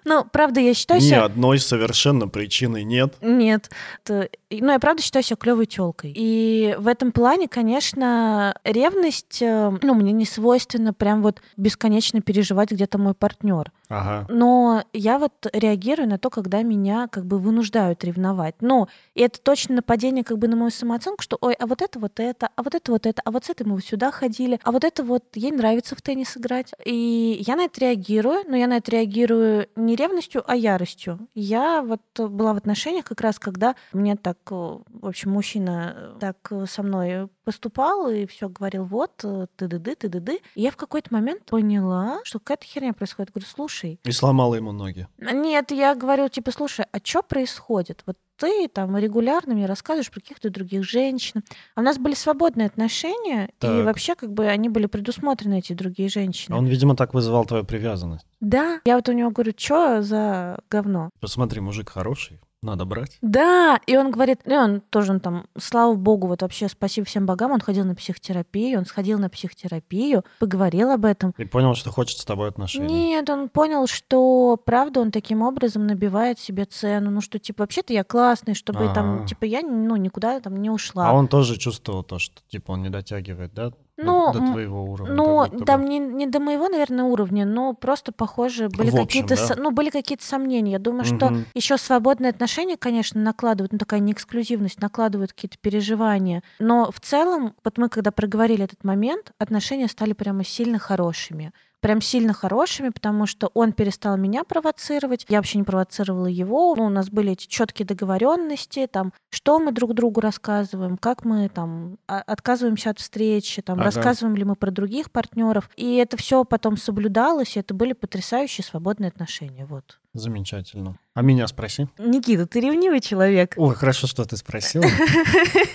[0.08, 1.18] Ну, правда, я считаю себя...
[1.18, 3.14] Ни одной совершенно причины нет.
[3.20, 3.70] Нет.
[4.08, 6.14] Ну, я правда считаю себя клевой телкой.
[6.16, 12.70] И в этом плане, конечно, ревность, э, ну, мне не свойственно прям вот бесконечно переживать
[12.70, 13.70] где-то мой партнер.
[13.90, 14.26] Ага.
[14.30, 18.54] Но я вот реагирую на то, когда меня как бы вынуждают ревновать.
[18.60, 21.98] Ну, и это точно нападение как бы на мою самооценку, что, ой, а вот это
[21.98, 24.58] вот это, а вот это вот это, а вот с этой мы вот сюда ходили,
[24.62, 26.72] а вот это вот ей нравится в теннис играть.
[26.86, 31.28] И я на это реагирую, но я на это реагирую не ревностью, а яростью.
[31.34, 36.52] Я вот была в отношениях как раз, когда мне так, э, в общем, мужчина так
[36.66, 39.24] со мной поступал и все говорил, вот,
[39.56, 40.40] ты-ды-ды, ты-ды-ды.
[40.54, 43.32] И я в какой-то момент поняла, что какая-то херня происходит.
[43.32, 44.00] Говорю, слушай.
[44.04, 45.08] И сломала ему ноги.
[45.18, 48.02] Нет, я говорю, типа, слушай, а что происходит?
[48.06, 51.42] Вот ты там регулярно мне рассказываешь про каких-то других женщин.
[51.74, 53.70] А у нас были свободные отношения, так.
[53.70, 56.56] и вообще как бы они были предусмотрены, эти другие женщины.
[56.56, 58.26] Он, видимо, так вызывал твою привязанность.
[58.40, 58.80] Да.
[58.84, 61.10] Я вот у него говорю, что за говно?
[61.20, 63.18] Посмотри, мужик хороший, надо брать.
[63.22, 67.26] Да, и он говорит, ну, он тоже он там, слава богу, вот вообще спасибо всем
[67.26, 71.34] богам, он ходил на психотерапию, он сходил на психотерапию, поговорил об этом.
[71.36, 72.86] И понял, что хочет с тобой отношений.
[72.86, 77.92] Нет, он понял, что правда он таким образом набивает себе цену, ну что типа вообще-то
[77.92, 78.94] я классный, чтобы А-а-а.
[78.94, 81.08] там типа я ну никуда там не ушла.
[81.08, 83.72] А он тоже чувствовал то, что типа он не дотягивает, да?
[84.04, 85.14] Ну, до твоего уровня.
[85.14, 89.54] Ну, там не, не до моего, наверное, уровня, но просто, похоже, были какие-то да?
[89.56, 90.72] ну, были какие-то сомнения.
[90.72, 91.16] Я думаю, угу.
[91.16, 96.42] что еще свободные отношения, конечно, накладывают, ну, такая неэксклюзивность, накладывают какие-то переживания.
[96.58, 102.00] Но в целом, вот мы когда проговорили этот момент, отношения стали прямо сильно хорошими прям
[102.00, 106.74] сильно хорошими, потому что он перестал меня провоцировать, я вообще не провоцировала его.
[106.76, 111.48] Ну, у нас были эти четкие договоренности, там, что мы друг другу рассказываем, как мы
[111.48, 113.84] там отказываемся от встречи, там, ага.
[113.86, 115.70] рассказываем ли мы про других партнеров.
[115.76, 119.66] И это все потом соблюдалось, и это были потрясающие свободные отношения.
[119.66, 119.98] Вот.
[120.18, 120.98] Замечательно.
[121.14, 121.88] А меня спроси.
[121.98, 123.54] Никита, ты ревнивый человек.
[123.56, 124.84] Ой, хорошо, что ты спросила.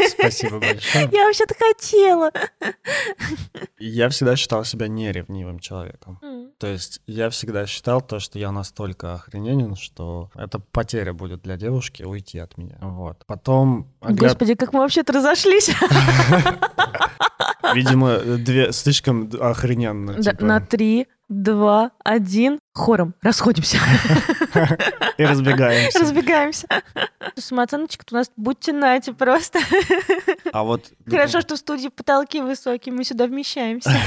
[0.09, 1.09] Спасибо большое.
[1.11, 2.31] Я вообще-то хотела.
[3.79, 6.19] Я всегда считал себя неревнивым человеком.
[6.57, 11.57] То есть я всегда считал то, что я настолько охрененен, что это потеря будет для
[11.57, 12.77] девушки уйти от меня.
[12.81, 13.23] Вот.
[13.25, 13.87] Потом...
[14.01, 15.71] Господи, как мы вообще-то разошлись.
[17.73, 20.21] Видимо, две слишком охрененно.
[20.21, 20.43] Типа.
[20.43, 21.07] На три,
[21.41, 22.59] два, один.
[22.73, 23.77] Хором расходимся.
[25.17, 25.99] И разбегаемся.
[25.99, 26.67] Разбегаемся.
[27.37, 29.59] Самооценочка у нас будьте нате просто.
[30.51, 30.91] А вот...
[31.07, 33.91] Хорошо, что в студии потолки высокие, мы сюда вмещаемся.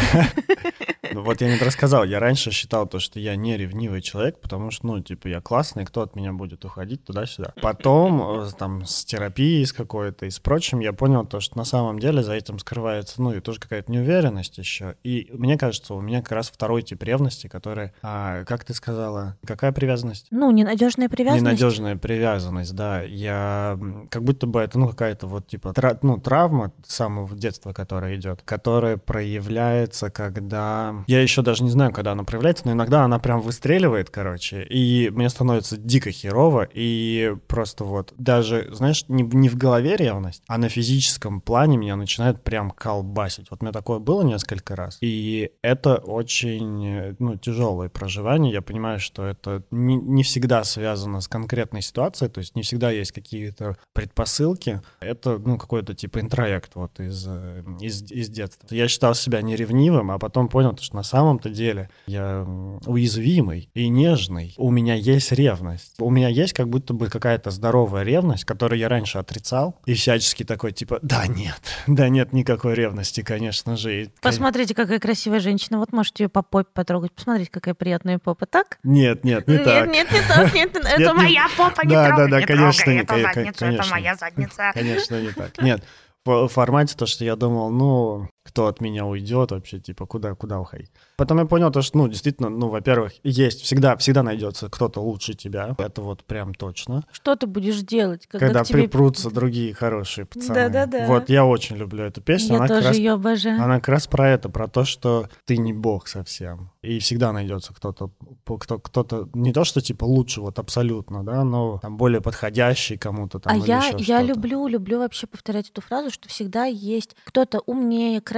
[1.13, 4.71] Ну вот я не рассказал, я раньше считал то, что я не ревнивый человек, потому
[4.71, 7.55] что, ну, типа, я классный, кто от меня будет уходить туда-сюда.
[7.63, 11.65] Потом, э, там, с терапией с какой-то и с прочим, я понял то, что на
[11.65, 14.97] самом деле за этим скрывается, ну, и тоже какая-то неуверенность еще.
[15.05, 17.16] И мне кажется, у меня как раз второй тип ревности,
[17.49, 20.27] который, а, как ты сказала, какая привязанность?
[20.31, 21.45] Ну, ненадежная привязанность.
[21.61, 23.03] Ненадежная привязанность, да.
[23.03, 23.79] Я
[24.11, 28.43] как будто бы это, ну, какая-то вот, типа, тра- ну, травма самого детства, которая идет,
[28.45, 33.41] которая проявляется, когда я еще даже не знаю, когда она проявляется, но иногда она прям
[33.41, 39.57] выстреливает, короче, и мне становится дико херово, и просто вот даже, знаешь, не, не в
[39.57, 43.51] голове ревность, а на физическом плане меня начинает прям колбасить.
[43.51, 48.99] Вот у меня такое было несколько раз, и это очень, ну, тяжелое проживание, я понимаю,
[49.01, 53.77] что это не, не всегда связано с конкретной ситуацией, то есть не всегда есть какие-то
[53.93, 54.81] предпосылки.
[55.01, 58.67] Это, ну, какой-то типа интроект вот из, э, из, из детства.
[58.71, 62.47] Я считал себя неревнивым, а потом понял, что на самом-то деле я
[62.87, 64.55] уязвимый и нежный.
[64.57, 65.95] У меня есть ревность.
[65.99, 70.45] У меня есть как будто бы какая-то здоровая ревность, которую я раньше отрицал, и всячески
[70.45, 74.03] такой, типа, да нет, да нет никакой ревности, конечно же.
[74.03, 75.79] И, Посмотрите, какая красивая женщина.
[75.79, 77.13] Вот можете ее по попе потрогать.
[77.13, 78.47] Посмотрите, какая приятная попа.
[78.47, 78.79] Так?
[78.85, 79.89] Нет, нет, не так.
[79.89, 80.55] Нет, нет, не так.
[80.55, 83.65] Нет, это моя попа, не Да, трогай, да, да, не конечно, не- задницу, конечно.
[83.67, 84.71] это моя задница.
[84.73, 85.59] Конечно, не так.
[85.59, 85.83] Нет,
[86.25, 90.61] в формате то, что я думал, ну, кто от меня уйдет вообще, типа, куда, куда
[90.61, 90.91] уходить.
[91.17, 95.35] Потом я понял то, что, ну, действительно, ну, во-первых, есть, всегда, всегда найдется кто-то лучше
[95.35, 95.75] тебя.
[95.79, 97.05] Это вот прям точно.
[97.11, 98.83] Что ты будешь делать, когда, Когда тебе...
[98.83, 100.55] припрутся другие хорошие пацаны.
[100.55, 101.07] Да-да-да.
[101.07, 102.55] Вот, я очень люблю эту песню.
[102.55, 103.63] Я она тоже раз ее обожаю.
[103.63, 106.71] Она как раз про это, про то, что ты не бог совсем.
[106.83, 108.11] И всегда найдется кто-то,
[108.45, 113.41] кто, кто-то, не то, что типа лучше, вот абсолютно, да, но там более подходящий кому-то
[113.41, 113.53] там.
[113.53, 118.36] А я, я люблю, люблю вообще повторять эту фразу, что всегда есть кто-то умнее, красивее,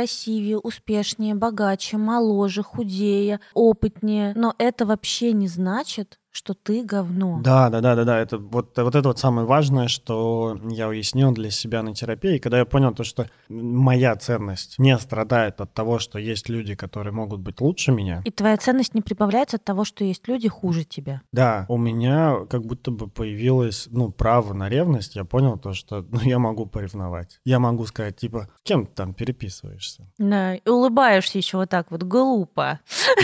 [0.57, 4.33] успешнее, богаче, моложе, худее, опытнее.
[4.37, 7.41] Но это вообще не значит, что ты говно.
[7.43, 8.19] Да, да, да, да, да.
[8.19, 12.59] Это вот, вот это вот самое важное, что я уяснил для себя на терапии, когда
[12.59, 17.41] я понял то, что моя ценность не страдает от того, что есть люди, которые могут
[17.41, 18.23] быть лучше меня.
[18.25, 21.23] И твоя ценность не прибавляется от того, что есть люди хуже тебя.
[21.33, 25.17] Да, у меня как будто бы появилось, ну, право на ревность.
[25.17, 27.41] Я понял то, что ну, я могу поревновать.
[27.45, 30.11] Я могу сказать, типа, с кем ты там переписываешься?
[30.19, 32.81] Да, и улыбаешься еще вот так вот, глупо.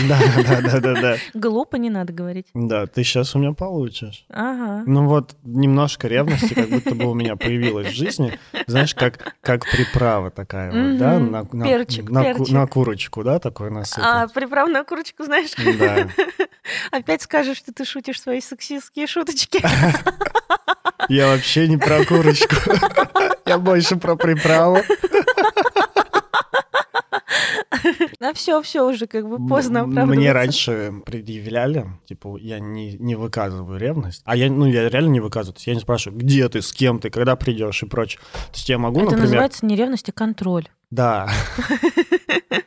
[0.09, 1.15] Да, да, да, да, да.
[1.33, 2.47] Глупо не надо говорить.
[2.53, 4.25] Да, ты сейчас у меня получишь.
[4.29, 4.83] Ага.
[4.87, 8.39] Ну вот, немножко ревности как будто бы у меня появилась в жизни.
[8.67, 11.19] Знаешь, как, как приправа такая вот, да?
[11.19, 12.49] На, на- Перчик, на, перчик.
[12.53, 14.33] на курочку, да, такой А насыпать?
[14.33, 16.07] приправ на курочку, знаешь, Да.
[16.97, 19.61] опять скажешь, что ты шутишь свои сексистские шуточки.
[21.09, 22.55] Я вообще не про курочку.
[23.45, 24.79] Я больше про приправу.
[28.21, 30.15] А все, все уже как бы поздно оправдываться.
[30.19, 34.21] Мне раньше предъявляли, типа, я не, не выказываю ревность.
[34.25, 35.53] А я, ну, я реально не выказываю.
[35.53, 38.19] То есть я не спрашиваю, где ты, с кем ты, когда придешь и прочее.
[38.33, 39.23] То есть я могу, Это например...
[39.23, 40.67] называется не ревность, а контроль.
[40.91, 41.29] Да.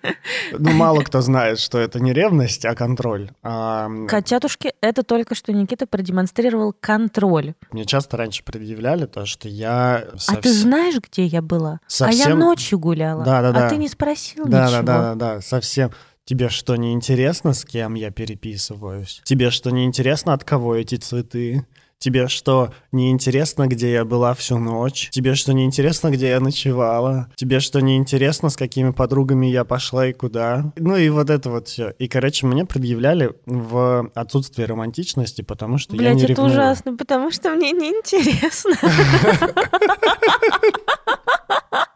[0.58, 3.30] Ну, мало кто знает, что это не ревность, а контроль.
[3.42, 7.54] А, Котятушки, это только что Никита продемонстрировал контроль.
[7.72, 10.04] Мне часто раньше предъявляли то, что я...
[10.28, 11.80] А ты знаешь, где я была?
[12.00, 13.24] А я совсем- ночью гуляла.
[13.24, 13.66] Да-да-да.
[13.66, 14.82] А ты не спросил Да, ничего.
[14.82, 15.90] да, да, да, да, совсем.
[16.24, 19.22] Тебе что, не интересно, с кем я переписываюсь?
[19.24, 21.66] Тебе что, не интересно, от кого эти цветы?
[21.98, 25.08] Тебе что, не интересно, где я была всю ночь?
[25.10, 27.28] Тебе что, не интересно, где я ночевала?
[27.34, 30.72] Тебе что, не интересно, с какими подругами я пошла и куда?
[30.76, 31.90] Ну и вот это вот все.
[31.98, 36.52] И, короче, мне предъявляли в отсутствие романтичности, потому что я Блять, не это ревную.
[36.52, 38.76] ужасно, потому что мне неинтересно.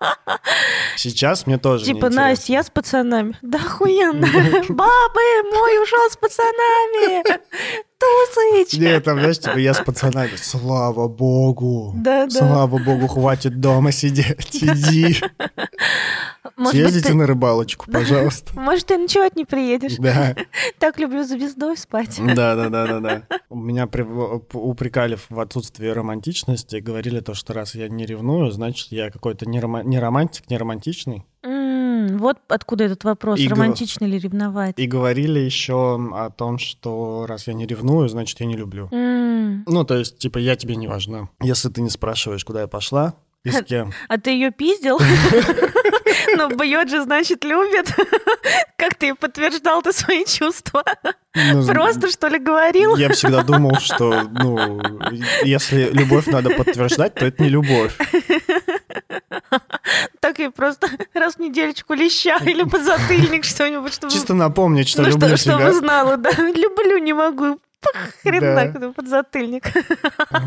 [0.97, 2.11] Сейчас мне тоже Типа.
[2.11, 3.37] Настя, я с пацанами.
[3.43, 4.27] Да охуенно.
[4.69, 7.23] Бабы, мой ушел с пацанами.
[7.99, 8.79] Тусыч.
[8.79, 10.37] Нет, там, знаешь, типа, я с пацанами.
[10.37, 11.93] Слава богу.
[11.97, 12.31] Да, да.
[12.31, 14.57] Слава богу, хватит дома сидеть.
[14.63, 15.21] Иди.
[16.57, 17.15] Может быть, Съездите ты...
[17.15, 18.59] на рыбалочку, пожалуйста.
[18.59, 19.97] Может, ты ночевать не приедешь?
[19.99, 20.35] Да.
[20.79, 22.21] Так люблю звездой спать.
[22.35, 23.23] Да, да, да, да, да.
[23.51, 24.03] Меня при-
[24.53, 29.61] упрекали в отсутствии романтичности, говорили то, что раз я не ревную, значит, я какой-то не,
[29.61, 31.25] рома- не романтик, не романтичный.
[31.45, 34.75] Вот откуда этот вопрос, И гов- романтично ли ревновать.
[34.77, 38.89] И говорили еще о том, что раз я не ревную, значит, я не люблю.
[38.91, 41.29] М, Ну, то есть, типа, я тебе не важна.
[41.41, 43.93] Если ты не спрашиваешь, куда я пошла и с кем.
[44.09, 44.99] А ты ее пиздил?
[46.37, 47.93] Ну, бьет же, значит, любит.
[48.77, 50.85] Как ты подтверждал ты свои чувства?
[51.35, 52.97] Ну, Просто, что ли, говорил?
[52.97, 54.81] Я всегда думал, что, ну,
[55.43, 57.97] если любовь надо подтверждать, то это не любовь.
[60.21, 64.13] Так и просто раз в недельку леща или подзатыльник что-нибудь, чтобы...
[64.13, 65.73] Чисто напомнить, что ну, люблю что- чтобы тебя.
[65.73, 66.31] знала, да.
[66.31, 67.59] Люблю, не могу.
[67.83, 68.55] Пах, Хрен Да.
[68.73, 69.67] так, подзатыльник.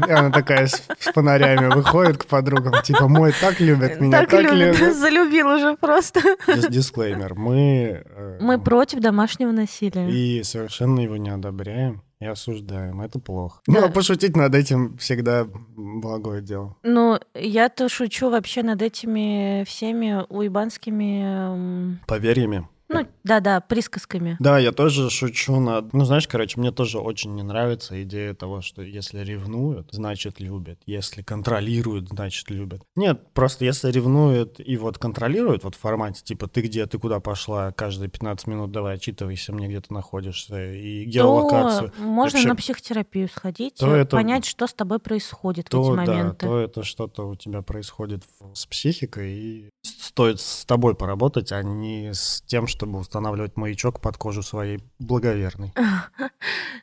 [0.08, 4.30] И она такая с, с фонарями выходит к подругам, типа, мой так любит, меня Так
[4.30, 4.96] так, любит, любит.
[4.98, 6.22] залюбил уже просто.
[6.48, 7.36] Дис- Дисклеймер.
[7.36, 8.04] Мы...
[8.06, 10.10] э, Мы против домашнего насилия.
[10.10, 13.02] И совершенно его не одобряем и осуждаем.
[13.02, 13.60] Это плохо.
[13.68, 13.82] Да.
[13.82, 15.46] Ну, а пошутить над этим всегда
[15.76, 16.78] благое дело.
[16.84, 21.24] Ну, я-то шучу вообще над этими всеми уебанскими...
[21.54, 22.68] м, Поверьями.
[22.88, 24.38] Ну, да-да, присказками.
[24.40, 25.92] Да, я тоже шучу над...
[25.94, 30.80] Ну, знаешь, короче, мне тоже очень не нравится идея того, что если ревнуют, значит любят.
[30.86, 32.82] Если контролируют, значит любят.
[32.96, 37.20] Нет, просто если ревнуют и вот контролируют, вот в формате типа ты где, ты куда
[37.20, 41.92] пошла, каждые 15 минут давай отчитывайся мне, где ты находишься, и геолокацию.
[41.92, 45.82] То можно Вообще, на психотерапию сходить, то это- понять, что с тобой происходит в то,
[45.82, 46.46] эти да, моменты.
[46.46, 51.62] то это что-то у тебя происходит в- с психикой, и стоит с тобой поработать, а
[51.64, 55.74] не с тем, чтобы устанавливать маячок под кожу своей благоверной.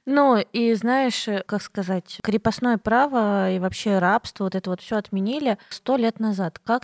[0.05, 4.97] Ну, и знаешь, э, как сказать, крепостное право и вообще рабство, вот это вот все
[4.97, 6.59] отменили сто лет назад.
[6.65, 6.83] Как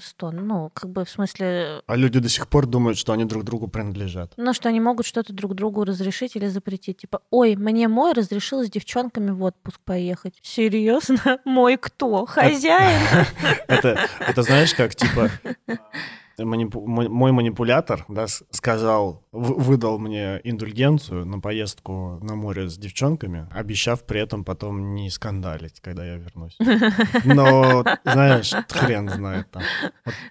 [0.00, 0.30] сто?
[0.30, 3.66] Ну, как бы в смысле, А люди до сих пор думают, что они друг другу
[3.66, 4.32] принадлежат.
[4.36, 6.98] ну, что они могут что-то друг другу разрешить или запретить.
[6.98, 10.38] Типа, ой, мне мой разрешил с девчонками в отпуск поехать.
[10.42, 11.40] Серьезно?
[11.44, 12.26] Мой кто?
[12.26, 13.26] Хозяин?
[13.66, 15.30] Это, это знаешь, как типа
[16.38, 24.04] манипу- мой манипулятор да, сказал, выдал мне индульгенцию на поездку на море с девчонками, обещав
[24.04, 26.56] при этом потом не скандалить, когда я вернусь.
[27.24, 29.62] Но, знаешь, хрен знает там.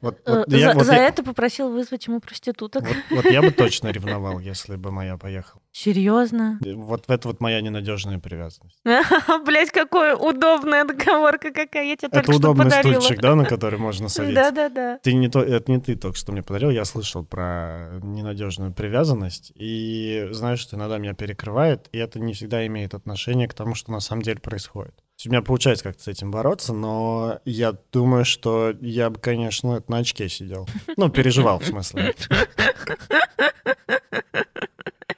[0.01, 2.83] Вот, вот- вот Э, я, За вот за я- это попросил вызвать ему проституток.
[3.09, 5.60] вот я бы точно ревновал, если бы моя поехала.
[5.71, 6.59] Серьезно?
[6.61, 8.77] Вот это вот моя ненадежная привязанность.
[9.45, 11.85] Блять, какая удобная договорка какая.
[11.85, 12.99] Я тебе Это только что удобный подарила.
[12.99, 14.51] стульчик, да, на который можно садиться?
[14.51, 14.99] Да-да-да.
[15.01, 19.53] Ты не то, это не ты только что мне подарил, я слышал про ненадежную привязанность,
[19.55, 23.91] и знаешь, что иногда меня перекрывает, и это не всегда имеет отношение к тому, что
[23.91, 24.93] на самом деле происходит.
[25.25, 29.91] У меня получается как-то с этим бороться, но я думаю, что я бы, конечно, это
[29.91, 30.67] на очке сидел.
[30.97, 32.15] Ну, переживал, в смысле.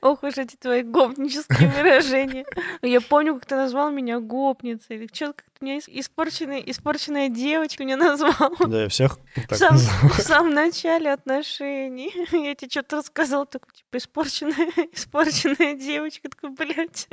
[0.00, 2.44] Ох уж эти твои гопнические выражения.
[2.82, 4.96] Я помню, как ты назвал меня гопницей.
[4.96, 8.52] Или что как ты меня ис- испорченная, испорченная девочка меня назвал.
[8.66, 9.18] Да, я всех
[9.48, 10.08] так называю.
[10.12, 12.12] в самом начале отношений.
[12.32, 16.28] Я тебе что-то рассказала, такой, типа, испорченная, испорченная девочка.
[16.28, 17.08] Такой, блядь,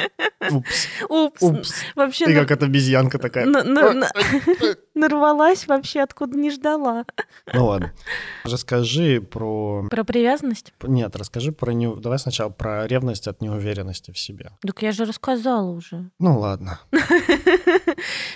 [0.49, 1.41] Упс, упс.
[1.43, 1.73] упс.
[1.95, 3.45] Вообще Ты на- как эта обезьянка такая.
[3.45, 4.09] на- на- на-
[4.95, 7.05] нарвалась вообще, откуда не ждала.
[7.53, 7.93] Ну ладно.
[8.43, 9.87] Расскажи про...
[9.89, 10.73] Про привязанность?
[10.83, 11.71] Нет, расскажи про...
[11.71, 14.51] не- Давай сначала про ревность от неуверенности в себе.
[14.65, 16.09] Так я же рассказала уже.
[16.19, 16.79] Ну ладно.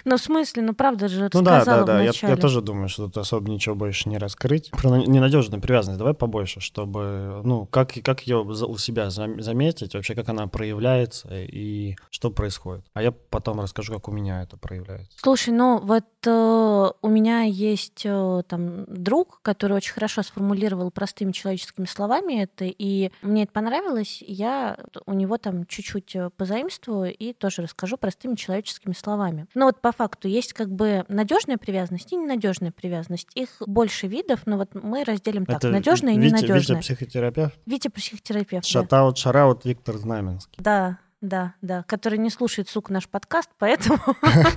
[0.04, 2.02] Ну, в смысле, ну, правда же Ну да, рассказала да, да.
[2.04, 4.70] Я, тоже думаю, что тут особо ничего больше не раскрыть.
[4.72, 9.96] Про на- ненадежную привязанность давай побольше, чтобы, ну, как, как ее у себя зам- заметить,
[9.96, 12.86] вообще, как она проявляется и что происходит.
[12.94, 15.18] А я потом расскажу, как у меня это проявляется.
[15.18, 21.32] Слушай, ну вот э, у меня есть э, там друг, который очень хорошо сформулировал простыми
[21.32, 23.75] человеческими словами это, и мне это понравилось.
[24.02, 29.48] И Я у него там чуть-чуть э, позаимствую и тоже расскажу простыми человеческими словами.
[29.54, 33.28] Но вот по факту есть как бы надежная привязанность и ненадежная привязанность.
[33.36, 36.80] Их больше видов, но вот мы разделим так: надежная и ненадежная.
[36.80, 37.60] Витя психотерапевт?
[37.66, 38.64] Витя психотерапевт.
[38.64, 38.70] да.
[38.70, 40.56] Шатаут, шараут Виктор Знаменский.
[40.58, 44.00] Да, да, да, который не слушает, сука, наш подкаст, поэтому,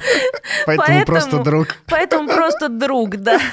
[0.66, 1.68] Поэтому, просто друг.
[1.86, 3.40] поэтому просто друг, да.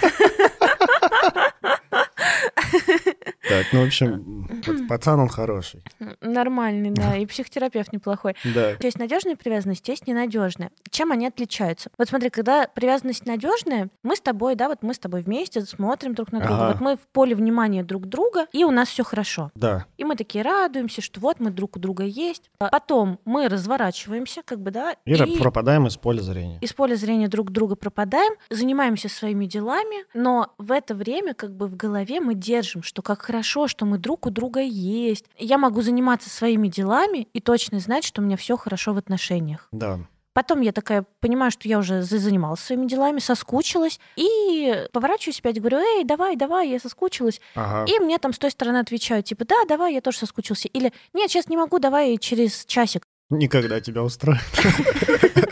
[3.48, 4.48] Так, ну, в общем,
[4.88, 5.84] пацан он хороший.
[6.22, 8.36] Нормальный, да, и психотерапевт неплохой.
[8.44, 8.72] Да.
[8.80, 10.72] Есть надежная привязанность, есть ненадежная.
[10.90, 11.90] Чем они отличаются?
[11.98, 16.14] Вот смотри, когда привязанность надежная, мы с тобой, да, вот мы с тобой вместе смотрим
[16.16, 16.68] друг на друга, Ага.
[16.74, 19.52] вот мы в поле внимания друг друга, и у нас все хорошо.
[19.56, 19.86] Да.
[19.98, 22.50] И мы такие радуемся, что вот мы друг у друга есть.
[22.60, 26.58] А Потом мы разворачиваемся, как бы, да, И, ра- пропадаем из поля зрения.
[26.62, 31.68] из поля зрения друг друга пропадаем, занимаемся своими делами, но в это время как бы
[31.68, 35.26] в голове мы держим, что как хорошо, что мы друг у друга есть.
[35.38, 39.68] Я могу заниматься своими делами и точно знать, что у меня все хорошо в отношениях.
[39.74, 40.00] Да.
[40.34, 45.60] Потом я такая понимаю, что я уже за- занималась своими делами, соскучилась, и поворачиваюсь опять,
[45.60, 47.42] говорю, эй, давай, давай, я соскучилась.
[47.56, 47.90] Ага.
[47.92, 50.68] И мне там с той стороны отвечают, типа, да, давай, я тоже соскучился.
[50.70, 53.04] Или, нет, сейчас не могу, давай через часик.
[53.30, 54.40] Никогда тебя устроит.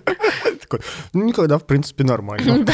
[0.74, 2.66] Такой, ну, никогда, в принципе, нормально.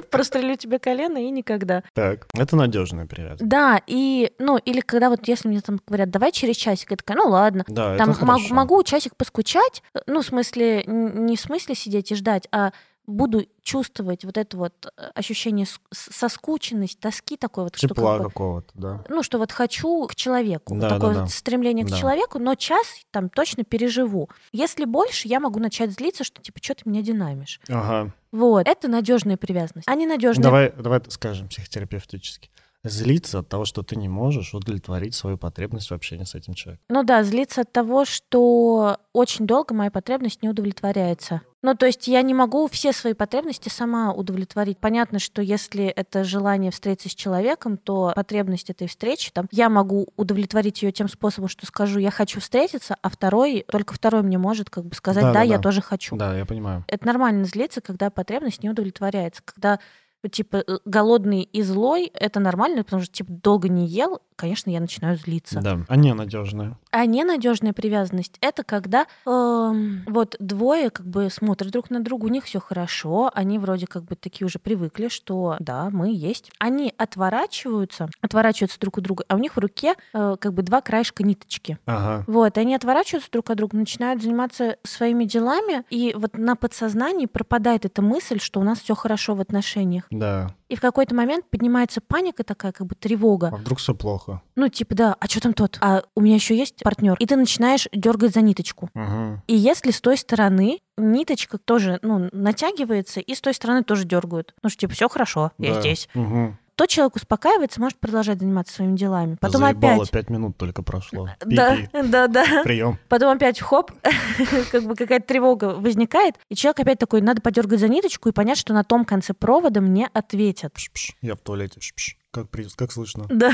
[0.10, 1.82] Прострелю тебе колено и никогда.
[1.94, 3.48] Так, это надежная привязанность.
[3.48, 7.16] Да, и, ну, или когда вот если мне там говорят, давай через часик, я такая,
[7.16, 7.64] ну ладно.
[7.68, 8.14] Да, Там
[8.50, 12.72] могу часик поскучать, ну, в смысле, не в смысле сидеть и ждать, а
[13.10, 18.18] буду чувствовать вот это вот э, ощущение с- с- соскученность, тоски такой вот, как Тепла
[18.18, 19.04] бы- какого-то, да.
[19.08, 21.34] ну, что вот хочу к человеку, вот Да, такое да, вот да.
[21.34, 21.96] стремление к Да.
[21.96, 24.28] человеку, но час там точно переживу.
[24.52, 27.60] Если больше, я могу начать злиться, что типа, что ты меня динамишь.
[27.68, 28.12] Ага.
[28.32, 29.88] Вот, это надежная привязанность.
[29.88, 32.50] А ненадежная Давай, давай скажем психотерапевтически.
[32.84, 36.84] Злиться от того, что ты не можешь удовлетворить свою потребность в общении с этим человеком.
[36.88, 41.42] Ну да, злиться от того, что очень долго моя потребность не удовлетворяется.
[41.62, 44.78] Ну, то есть я не могу все свои потребности сама удовлетворить.
[44.78, 50.08] Понятно, что если это желание встретиться с человеком, то потребность этой встречи, там, я могу
[50.16, 54.70] удовлетворить ее тем способом, что скажу, я хочу встретиться, а второй, только второй мне может
[54.70, 55.62] как бы сказать, да, Да, да, я да.
[55.62, 56.16] тоже хочу.
[56.16, 56.82] Да, я понимаю.
[56.88, 59.42] Это нормально злиться, когда потребность не удовлетворяется.
[59.44, 59.80] Когда
[60.28, 64.80] типа э, голодный и злой, это нормально, потому что типа долго не ел, конечно, я
[64.80, 65.60] начинаю злиться.
[65.60, 65.80] Да.
[65.86, 66.78] А ненадежная.
[66.90, 72.28] А ненадежная привязанность это когда эм, вот двое как бы смотрят друг на друга, у
[72.28, 76.50] них все хорошо, они вроде как бы такие уже привыкли, что да, мы есть.
[76.58, 80.80] Они отворачиваются, отворачиваются друг от друга, а у них в руке э, как бы два
[80.80, 81.78] краешка ниточки.
[81.84, 82.24] Ага.
[82.26, 87.84] Вот, они отворачиваются друг от друга, начинают заниматься своими делами, и вот на подсознании пропадает
[87.84, 90.04] эта мысль, что у нас все хорошо в отношениях.
[90.10, 90.54] Да.
[90.70, 93.50] И в какой-то момент поднимается паника такая, как бы тревога.
[93.52, 94.40] А вдруг все плохо?
[94.54, 95.78] Ну, типа, да, а что там тот?
[95.80, 97.16] А у меня еще есть партнер.
[97.18, 98.88] И ты начинаешь дергать за ниточку.
[98.94, 99.42] Угу.
[99.48, 104.54] И если с той стороны ниточка тоже, ну, натягивается, и с той стороны тоже дергают.
[104.62, 106.08] Ну, что, типа, все хорошо, я здесь.
[106.14, 106.56] Угу.
[106.80, 109.36] То человек успокаивается, может продолжать заниматься своими делами.
[109.38, 110.10] Потом Заебало, опять...
[110.12, 111.28] пять минут только прошло.
[111.44, 112.62] Да, да, да.
[112.64, 112.98] Прием.
[113.10, 113.92] Потом опять хоп,
[114.72, 118.56] как бы какая-то тревога возникает, и человек опять такой, надо подергать за ниточку и понять,
[118.56, 120.74] что на том конце провода мне ответят.
[121.20, 121.80] Я в туалете.
[121.80, 122.16] Пш-пш.
[122.32, 122.64] Как, при...
[122.76, 123.24] как слышно?
[123.28, 123.52] Да.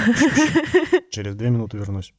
[1.10, 2.12] Через две минуты вернусь.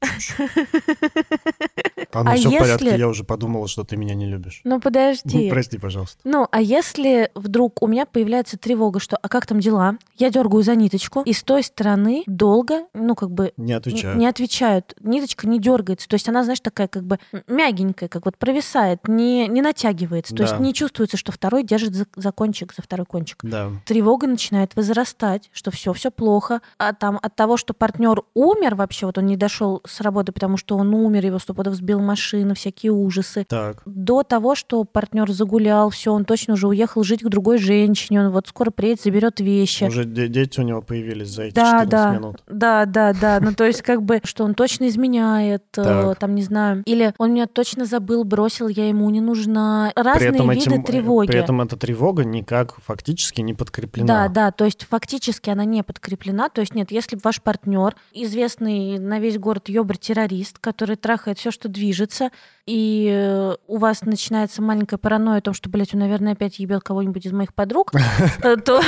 [2.13, 4.61] А ну А все в порядке, если- я уже подумала, что ты меня не любишь.
[4.63, 5.49] Ну подожди.
[5.49, 6.17] прости, пожалуйста.
[6.23, 10.63] Ну, а если вдруг у меня появляется тревога, что «а как там дела?» Я дергаю
[10.63, 14.17] за ниточку, и с той стороны долго, ну, как бы Не н- отвечаю.
[14.17, 14.95] не отвечают.
[15.01, 16.07] Ниточка не дергается.
[16.07, 20.33] То есть она, знаешь, такая как бы мягенькая, как вот провисает, не, не натягивается.
[20.35, 20.63] То есть Да.
[20.63, 23.37] не чувствуется, что второй держит за, за кончик, за второй кончик.
[23.43, 23.69] Да.
[23.85, 26.46] Тревога начинает возрастать, что все, все плохо.
[26.77, 30.57] А там от того, что партнер умер вообще, вот он не дошел с работы, потому
[30.57, 33.81] что он умер, его стопудов сбил машина, всякие ужасы Так.
[33.85, 38.31] до того, что партнер загулял, все, он точно уже уехал жить к другой женщине, он
[38.31, 39.85] вот скоро приедет, заберет вещи.
[39.85, 42.43] Уже де- дети у него появились за эти да, 14 да, минут.
[42.47, 43.39] да, да, да.
[43.41, 46.83] Ну, то есть, как бы, что он точно изменяет, э, там, не знаю.
[46.85, 49.91] Или он меня точно забыл, бросил, я ему не нужна.
[49.95, 51.27] Разные виды э, тревоги.
[51.27, 54.07] при этом эта тревога никак фактически не подкреплена.
[54.07, 56.36] Да, да, то есть фактически она не подкреплена.
[56.49, 61.67] То есть нет, если ваш партнер, известный на весь город ёбр-террорист, который трахает все, что
[61.67, 62.29] движется,
[62.65, 66.83] и э, у вас начинается маленькая паранойя о том, что, блядь, он, наверное, опять ебет
[66.83, 67.91] кого-нибудь из моих подруг,
[68.43, 68.81] э, то,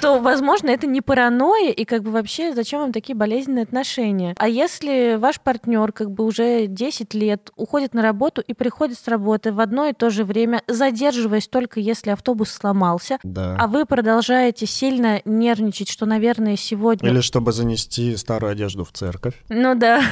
[0.00, 4.34] то, возможно, это не паранойя, и как бы вообще зачем вам такие болезненные отношения?
[4.38, 9.08] А если ваш партнер как бы уже 10 лет уходит на работу и приходит с
[9.08, 13.56] работы в одно и то же время, задерживаясь только если автобус сломался, Да.
[13.58, 17.08] а вы продолжаете сильно нервничать, что, наверное, сегодня...
[17.10, 19.34] Или чтобы занести старую одежду в церковь.
[19.48, 20.02] Ну да.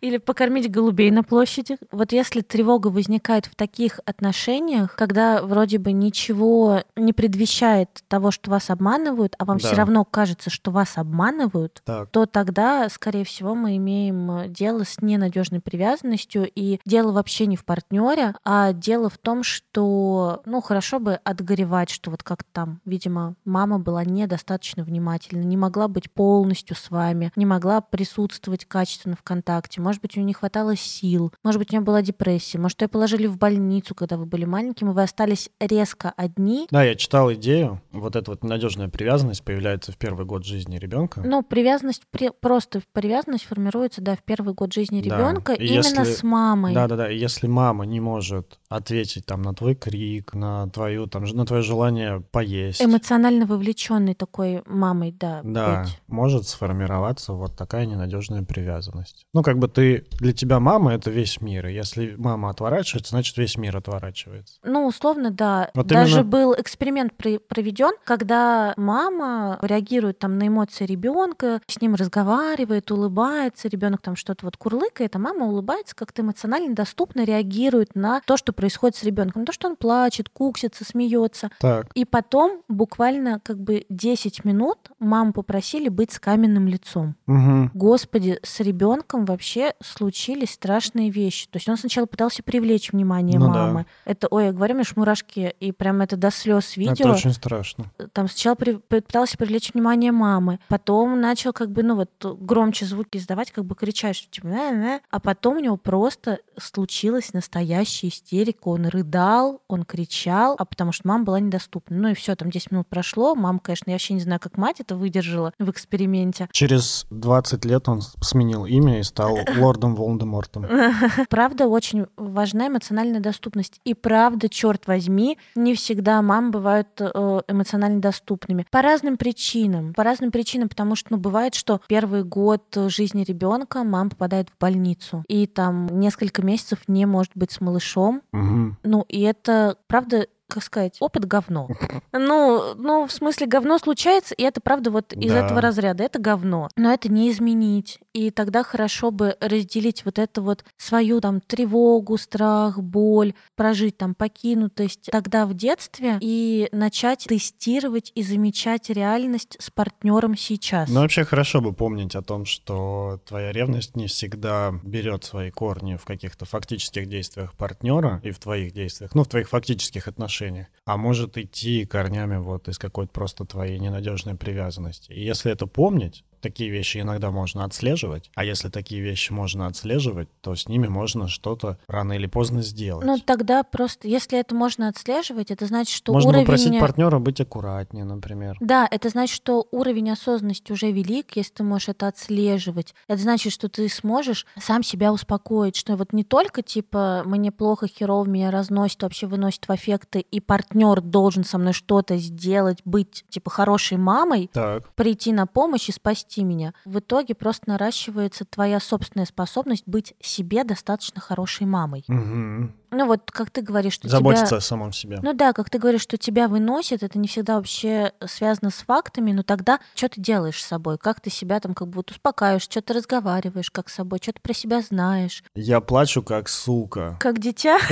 [0.00, 1.76] Или покормить голубей на площади.
[1.90, 8.50] Вот если тревога возникает в таких отношениях, когда вроде бы ничего не предвещает того, что
[8.50, 9.66] вас обманывают, а вам Да.
[9.68, 12.10] все равно кажется, что вас обманывают, Так.
[12.10, 16.48] то тогда, скорее всего, мы имеем э, дело с ненадежной привязанностью.
[16.54, 21.90] И дело вообще не в партнере, а дело в том, что, ну, хорошо бы отгоревать,
[21.90, 27.32] что вот как там, видимо, мама была недостаточно внимательна, не могла быть полностью с вами,
[27.36, 29.80] не могла присутствовать качественно в контакте.
[29.80, 32.88] Может быть, у нее не хватало сил, может быть, у нее была депрессия, может, ее
[32.88, 37.32] положили в больницу, когда вы были маленьким, и вы остались резко одни, Да, я читал
[37.32, 37.80] идею.
[37.92, 41.22] Вот эта вот надежная привязанность появляется в первый год жизни ребенка.
[41.24, 45.16] Ну, привязанность, при- просто привязанность формируется, да, в первый год жизни Да.
[45.16, 46.74] ребенка И именно если- с мамой.
[46.74, 47.10] Да, да, да.
[47.10, 51.62] И если мама не может ответить там на твой крик, на твою там на твое
[51.62, 56.00] желание поесть, Эмоционально вовлеченной такой мамой, да, да, быть.
[56.08, 59.24] может сформироваться вот такая ненадежная привязанность.
[59.32, 61.66] Ну, как бы ты для тебя мама это весь мир.
[61.68, 64.58] И если мама отворачивается, значит весь мир отворачивается.
[64.64, 65.70] Ну, условно, да.
[65.74, 71.80] Вот Даже именно- был эксперимент при- проведен, когда мама реагирует там на эмоции ребенка, с
[71.80, 77.94] ним разговаривает, улыбается, ребенок там что-то вот курлыкает, а мама улыбается, как-то эмоционально доступно реагирует
[77.94, 81.50] на то, что происходит с ребенком, на то, что он плачет, куксится, смеется.
[81.60, 81.90] Так.
[81.94, 87.16] И потом буквально как бы 10 минут маму попросили быть с каменным лицом.
[87.26, 87.70] Угу.
[87.74, 91.46] Господи, с ребенком вообще случились страшные вещи.
[91.48, 93.66] То есть он сначала пытался привлечь внимание Ну да.
[93.66, 93.86] мамы.
[94.04, 96.92] Это, ой, я говорю, мне аж мурашки, и прям это до слез видео.
[96.92, 97.90] Это очень страшно.
[98.12, 102.10] Там сначала при- пытался привлечь внимание мамы, потом начал как бы, ну вот,
[102.40, 105.00] громче звуки издавать, как бы кричать, что типа, «Э-э».
[105.10, 108.68] а потом у него просто случилась настоящая истерика.
[108.68, 111.96] Он рыдал, он кричал, а потому что мама была недоступна.
[111.96, 113.34] Ну и все, там 10 минут прошло.
[113.34, 116.48] Мама, конечно, я вообще не знаю, как мать это выдержала в эксперименте.
[116.52, 120.66] Через 20 лет он сменил имя и стал лордом Волдемортом.
[121.30, 123.80] Правда, очень важна эмоциональная доступность.
[123.84, 128.66] И правда, черт возьми, не всегда мамы бывают э, эмоционально доступными.
[128.70, 129.94] По разным причинам.
[129.94, 134.58] По разным причинам, потому что, ну, бывает, что первый год жизни ребенка мама попадает в
[134.58, 135.24] больницу.
[135.28, 138.22] И там несколько месяцев не может быть с малышом.
[138.32, 138.76] Мгм.
[138.82, 141.68] Ну, и это, правда, как сказать, опыт говно.
[142.12, 145.40] Ну, ну, в смысле, говно случается, и это, правда, вот из Да.
[145.44, 146.02] этого разряда.
[146.02, 146.68] Это говно.
[146.76, 148.00] Но это не изменить.
[148.12, 154.14] И тогда хорошо бы разделить вот это вот свою там тревогу, страх, боль, прожить там
[154.14, 160.88] покинутость тогда в детстве и начать тестировать и замечать реальность с партнером сейчас.
[160.88, 165.96] Ну, вообще хорошо бы помнить о том, что твоя ревность не всегда берет свои корни
[165.96, 170.37] в каких-то фактических действиях партнера и в твоих действиях, ну, в твоих фактических отношениях,
[170.84, 175.12] а может идти корнями вот из какой-то просто твоей ненадежной привязанности.
[175.12, 180.28] И если это помнить, такие вещи иногда можно отслеживать, а если такие вещи можно отслеживать,
[180.40, 183.06] то с ними можно что-то рано или поздно сделать.
[183.06, 186.44] Ну, тогда просто, если это можно отслеживать, это значит, что можно уровень...
[186.46, 188.56] попросить партнера быть аккуратнее, например.
[188.60, 192.94] Да, это значит, что уровень осознанности уже велик, если ты можешь это отслеживать.
[193.08, 197.86] Это значит, что ты сможешь сам себя успокоить, что вот не только типа мне плохо,
[197.88, 203.24] херово, меня разносит, вообще выносит в аффекты, и партнер должен со мной что-то сделать, быть
[203.28, 204.88] типа хорошей мамой, Так.
[204.94, 206.74] прийти на помощь и спасти меня.
[206.84, 212.04] В итоге просто наращивается твоя собственная способность быть себе достаточно хорошей мамой.
[212.08, 212.74] Мгм.
[212.90, 214.56] Ну вот, как ты говоришь, что Заботиться тебя...
[214.58, 215.18] о самом себе.
[215.22, 219.32] Ну да, как ты говоришь, что тебя выносит, это не всегда вообще связано с фактами,
[219.32, 220.96] но тогда что ты делаешь с собой?
[220.98, 224.32] Как ты себя там как бы вот успокаиваешь, что ты разговариваешь как с собой, что
[224.32, 225.42] ты про себя знаешь?
[225.54, 227.16] Я плачу как сука.
[227.20, 227.78] Как дитя?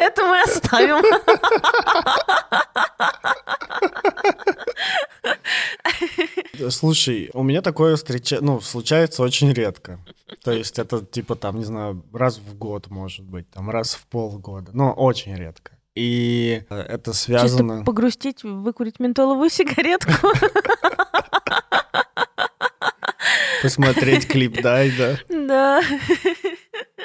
[0.00, 1.02] Это мы оставим.
[6.70, 8.38] Слушай, у меня такое встреча...
[8.40, 9.98] ну, случается очень редко.
[10.42, 14.06] То есть это типа там, не знаю, раз в год, может быть, там раз в
[14.06, 14.70] полгода.
[14.72, 15.72] Но очень редко.
[15.94, 17.84] И э, это Чисто связано...
[17.84, 20.12] погрустить, выкурить ментоловую сигаретку.
[23.62, 25.20] Посмотреть клип Дайда.
[25.28, 25.80] Да.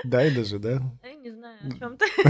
[0.03, 0.81] Дайда же, да?
[1.03, 2.05] Я не знаю, о чем ты.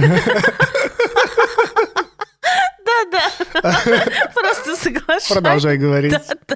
[2.85, 3.31] Да-да.
[4.33, 5.27] Просто соглашаюсь.
[5.27, 6.11] Продолжай говорить.
[6.11, 6.55] Да-да.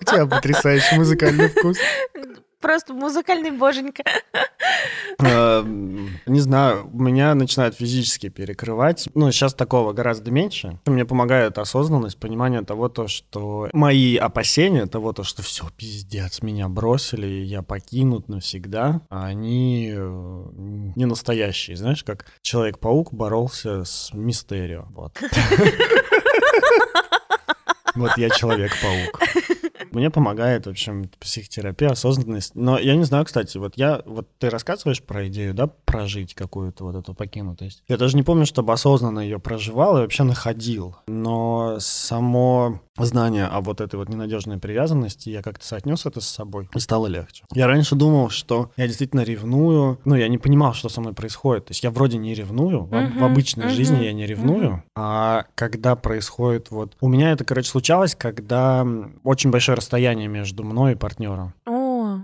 [0.00, 1.78] У тебя потрясающий музыкальный вкус.
[2.60, 4.02] Просто музыкальный боженька.
[5.22, 9.08] Э, Не знаю, меня начинает физически перекрывать.
[9.14, 10.78] Ну, сейчас такого гораздо меньше.
[10.86, 16.68] Мне помогает осознанность, понимание того, то, что мои опасения, того, то, что все, пиздец, меня
[16.68, 20.44] бросили, я покинут навсегда, они э,
[20.96, 21.76] не настоящие.
[21.76, 24.86] Знаешь, как Человек-паук боролся с Мистерио.
[24.90, 25.18] Вот.
[27.96, 29.20] Вот я Человек-паук.
[29.92, 32.54] Мне помогает, в общем, психотерапия, осознанность.
[32.54, 36.84] Но я не знаю, кстати, вот я, вот ты рассказываешь про идею, да, прожить какую-то
[36.84, 37.82] вот эту покинутость.
[37.88, 40.96] Я даже не помню, чтобы осознанно ее проживал и вообще находил.
[41.06, 46.68] Но само знание о вот этой вот ненадежной привязанности, я как-то соотнес это с собой,
[46.74, 47.44] и стало легче.
[47.52, 51.66] Я раньше думал, что я действительно ревную, ну, я не понимал, что со мной происходит.
[51.66, 55.96] То есть я вроде не ревную, в, в обычной жизни я не ревную, а когда
[55.96, 56.96] происходит вот...
[57.00, 58.86] У меня это, короче, случалось, когда
[59.24, 61.54] очень большое расстояние между мной и партнером.
[61.66, 61.79] О,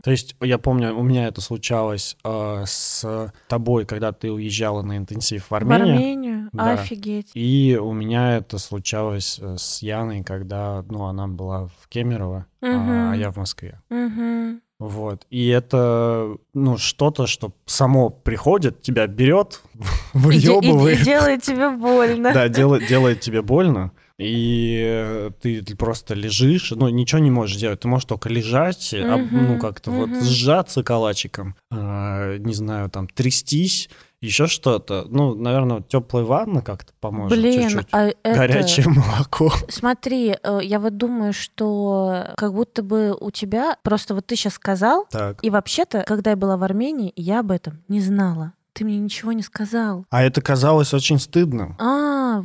[0.07, 4.99] То есть я помню, у меня это случалось э, с тобой, когда ты уезжала на
[4.99, 5.95] интенсив в в Армению.
[5.97, 6.49] Армению?
[6.53, 6.75] Да.
[6.75, 7.33] Офигеть.
[7.35, 12.67] И у меня это случалось э, с Яной, когда, ну, она была в Кемерово, а,
[12.69, 13.11] Мгм.
[13.11, 13.81] а я в Москве.
[13.91, 14.61] Мгм.
[14.79, 15.27] Вот.
[15.29, 19.61] И это, ну, что-то, что само приходит, тебя берет,
[20.15, 21.01] И, де- и выебывает.
[21.01, 22.33] и делает тебе больно.
[22.33, 23.91] Да, делает, делает тебе больно.
[24.19, 27.81] И ты просто лежишь, ну, ничего не можешь делать.
[27.81, 30.21] Ты можешь только лежать, а, Мгм, ну, как-то вот мгм.
[30.23, 33.91] сжаться калачиком, а, не знаю, там, трястись,
[34.23, 35.05] еще что-то.
[35.11, 37.89] Ну, наверное, теплая ванна как-то поможет Блин, чуть-чуть.
[37.93, 38.35] а это...
[38.39, 39.53] Горячее молоко.
[39.69, 43.77] Смотри, э, я вот думаю, что как будто бы у тебя...
[43.83, 45.39] Просто вот ты сейчас сказал, Так.
[45.45, 48.55] и вообще-то, когда я была в Армении, я об этом не знала.
[48.73, 50.05] ты мне ничего не сказал.
[50.11, 51.77] А это казалось очень стыдным.
[51.79, 51.96] А,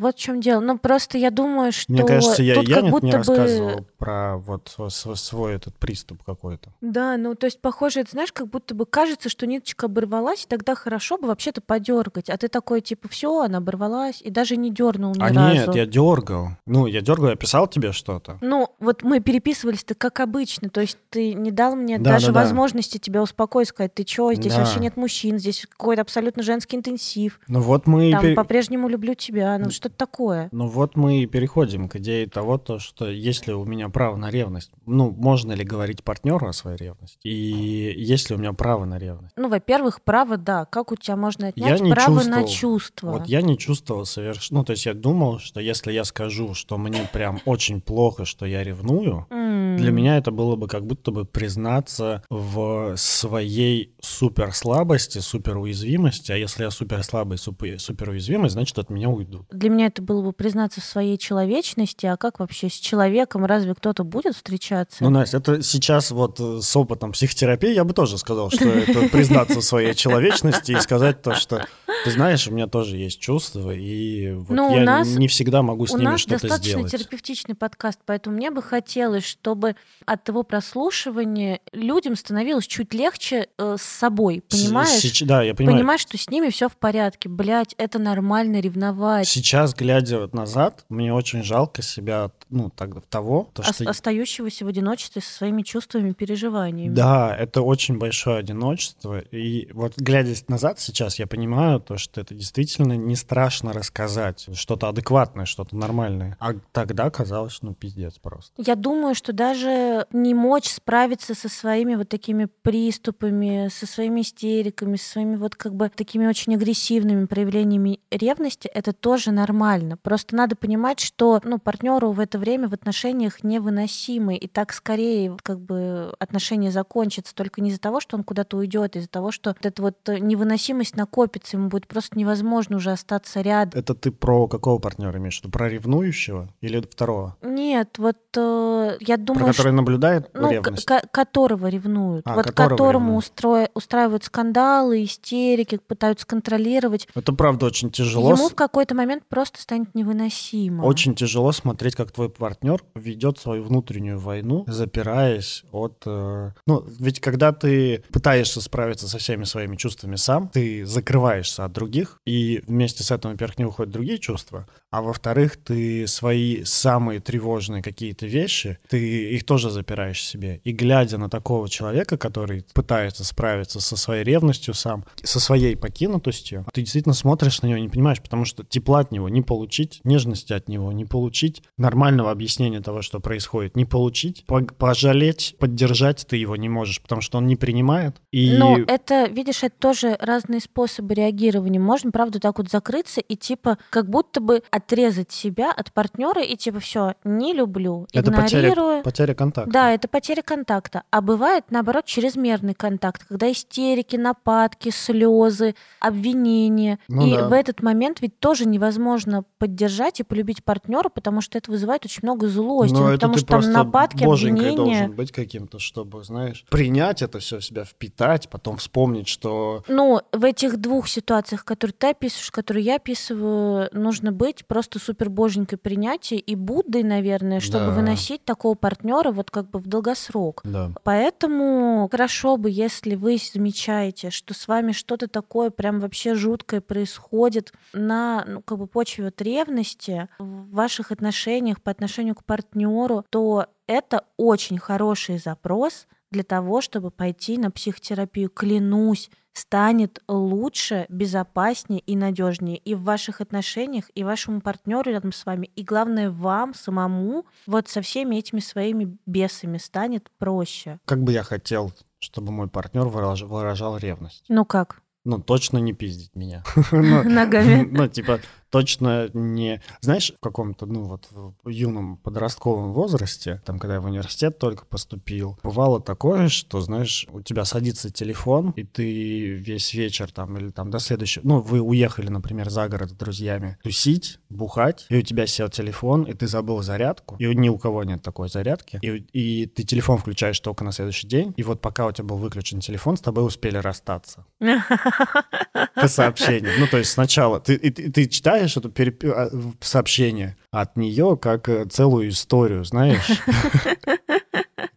[0.02, 0.60] вот в чем дело.
[0.60, 3.18] Ну, просто я думаю, что Мне кажется, я тут я как не, будто не бы...
[3.20, 4.76] рассказывал про вот
[5.16, 6.74] свой, этот приступ какой-то.
[6.82, 10.48] Да, ну, то есть, похоже, это, знаешь, как будто бы кажется, что ниточка оборвалась, и
[10.48, 12.30] тогда хорошо бы вообще-то подергать.
[12.30, 15.40] А ты такой, типа, все, она оборвалась, и даже не дернул ни а разу.
[15.40, 16.50] нет, я дергал.
[16.66, 18.38] Ну, я дергал, я писал тебе что-то.
[18.42, 22.34] Ну, вот мы переписывались-то как обычно, то есть ты не дал мне Да, даже да,
[22.34, 22.40] да.
[22.42, 24.60] возможности тебя успокоить, сказать, ты чё, здесь Да.
[24.60, 29.14] вообще нет мужчин, здесь какой-то абсолютно женский интенсив, Ну вот мы там пере- по-прежнему люблю
[29.14, 30.50] тебя, ну что-то такое.
[30.52, 34.16] Ну вот мы и переходим к идее того, то, что есть ли у меня право
[34.16, 34.72] на ревность.
[34.86, 37.18] Ну, можно ли говорить партнеру о своей ревности?
[37.24, 39.34] И есть ли у меня право на ревность?
[39.38, 42.48] Ну, во-первых, право, да, как у тебя можно Я отнять не право на чувствовал.
[42.48, 43.12] чувства?
[43.12, 44.60] Вот я не чувствовал совершенно...
[44.60, 48.46] Ну, то есть я думал, что если я скажу, что мне прям очень плохо, что
[48.46, 56.32] я ревную, для меня это было бы как будто бы признаться в своей суперслабости, суперуязвимости.
[56.32, 59.46] А если я суперслабый, супер- суперуязвимый, значит, от меня уйдут.
[59.52, 63.74] Для меня это было бы признаться в своей человечности, а как вообще с человеком разве
[63.76, 65.04] кто-то будет встречаться?
[65.04, 69.08] Ну, Настя, это сейчас вот э, с опытом психотерапии я бы тоже сказал, что это
[69.12, 71.66] признаться в своей человечности и сказать то, что
[72.04, 75.62] ты знаешь, у меня тоже есть чувства, и вот Ну, у я нас- не всегда
[75.62, 76.92] могу с У ними нас что-то достаточно сделать.
[76.92, 79.76] терапевтичный подкаст, поэтому мне бы хотелось, чтобы
[80.06, 84.90] от его прослушивания людям становилось чуть легче э, с собой, С- понимаешь?
[85.04, 85.78] сеч- да, я понимаю.
[85.78, 87.30] Понимаешь, что с ними все в порядке.
[87.30, 89.28] Блять, это нормально ревновать.
[89.28, 93.90] Сейчас, глядя вот назад, мне очень жалко себя, ну, так, того, то, что...
[93.90, 96.94] остающегося в одиночестве со своими чувствами, переживаниями.
[96.94, 99.20] Да, это очень большое одиночество.
[99.20, 104.90] И вот глядя назад сейчас, я понимаю то, что это действительно не страшно рассказать что-то
[104.90, 106.38] адекватное, что-то нормальное.
[106.40, 108.52] А тогда казалось, ну, пиздец просто.
[108.58, 114.98] Я думаю, что даже не мочь справиться со своими вот такими приступами, со своими истериками,
[114.98, 119.98] со своими вот как бы такими очень агрессивными проявлениями ревности, это тоже нормально.
[119.98, 125.38] Просто надо понимать, что ну, партнеру в это время в отношениях невыносимы, и так скорее
[125.42, 129.32] как бы отношения закончатся только не из-за того, что он куда-то уйдет, а из-за того,
[129.32, 133.80] что вот эта вот э, невыносимость накопится, ему будет просто невозможно уже остаться рядом.
[133.80, 135.52] Это ты про какого партнера имеешь виду?
[135.52, 137.38] Про ревнующего или второго?
[137.42, 140.86] Нет, вот э, я думаю, про который наблюдает ну, ревность?
[140.86, 142.26] ко- которого ревнуют.
[142.28, 143.26] А, вот которого которому ревнуют.
[143.26, 147.08] устроя- устраивают скандалы, истерики, пытаются контролировать.
[147.14, 148.32] Это правда очень тяжело.
[148.32, 150.84] Ему в какой-то момент просто станет невыносимо.
[150.84, 156.04] Очень тяжело смотреть, как твой партнер ведет свою внутреннюю войну, запираясь от...
[156.06, 161.72] э, Ну, ведь когда ты пытаешься справиться со всеми своими чувствами сам, ты закрываешься от
[161.74, 167.22] других, и вместе с этим, во-первых, не выходят другие чувства, а во-вторых, ты свои самые
[167.22, 170.60] тревожные какие-то вещи, ты их тоже запираешь себе.
[170.66, 176.66] И глядя на такого человека, который пытается справиться со своей ревностью сам, со своей покинутостью,
[176.74, 180.02] ты действительно смотришь на него и не понимаешь, потому что тепла от него не получить,
[180.04, 186.26] нежности от него не получить, нормального объяснения того, что происходит, не получить, по- пожалеть, поддержать
[186.28, 188.18] ты его не можешь, потому что он не принимает.
[188.32, 191.80] И Но это, видишь, это тоже разные способы реагирования.
[191.80, 196.56] Можно, правда, так вот закрыться и типа как будто бы отрезать себя от партнера и
[196.56, 199.04] типа все, не люблю, это игнорирую.
[199.04, 199.72] потеря, потеря контакта.
[199.72, 201.04] Да, это потеря контакта.
[201.12, 207.00] А бывает, наоборот, чрезмерный контакт, когда истерики, нападки, слезы, обвинения.
[207.08, 207.48] Ну и да.
[207.48, 212.22] в этот момент ведь тоже невозможно поддержать и полюбить партнера, потому что это вызывает очень
[212.24, 212.94] много злости.
[212.94, 214.76] Но ну, это потому что там нападки, обвинения.
[214.76, 220.22] должен быть каким-то, чтобы, знаешь, принять это все в себя, впитать, потом вспомнить, что Ну,
[220.32, 225.78] в этих двух ситуациях, которые ты описываешь, которые я описываю, нужно быть просто супер боженькой
[225.78, 227.92] принятия и Буддой, наверное, чтобы Да.
[227.92, 230.62] выносить такого партнера вот как бы в долгосрок.
[230.64, 230.94] да.
[231.04, 237.74] Поэтому хорошо бы, если вы замечаете, что с вами что-то такое прям вообще жуткое происходит
[237.92, 243.66] на ну, как бы почве вот ревности в ваших отношениях по отношению к партнеру, то
[243.88, 248.50] это очень хороший запрос для того, чтобы пойти на психотерапию.
[248.50, 255.46] Клянусь, станет лучше, безопаснее и надежнее и в ваших отношениях, и вашему партнеру рядом с
[255.46, 261.00] вами, и главное вам самому вот со всеми этими своими бесами станет проще.
[261.06, 264.46] Как бы я хотел, чтобы мой партнер выражал, выражал ревность.
[264.48, 265.02] Ну как?
[265.24, 266.64] Ну, точно не пиздить меня.
[266.92, 267.88] Ну, Ногами.
[267.90, 268.40] Ну, типа,
[268.72, 269.82] точно не...
[270.00, 274.86] Знаешь, в каком-то, ну вот, в юном подростковом возрасте, там, когда я в университет только
[274.86, 280.70] поступил, бывало такое, что, знаешь, у тебя садится телефон, и ты весь вечер там или
[280.70, 281.46] там до следующего...
[281.46, 286.24] Ну, вы уехали, например, за город с друзьями тусить, бухать, и у тебя сел телефон,
[286.24, 290.18] и ты забыл зарядку, и ни у кого нет такой зарядки, и, и ты телефон
[290.18, 293.46] включаешь только на следующий день, и вот пока у тебя был выключен телефон, с тобой
[293.46, 294.46] успели расстаться.
[295.96, 296.72] По сообщению.
[296.80, 299.24] Ну, то есть сначала ты, и, ты, ты читаешь это переп...
[299.26, 299.50] а,
[299.80, 303.42] сообщение от нее как э, целую историю, знаешь?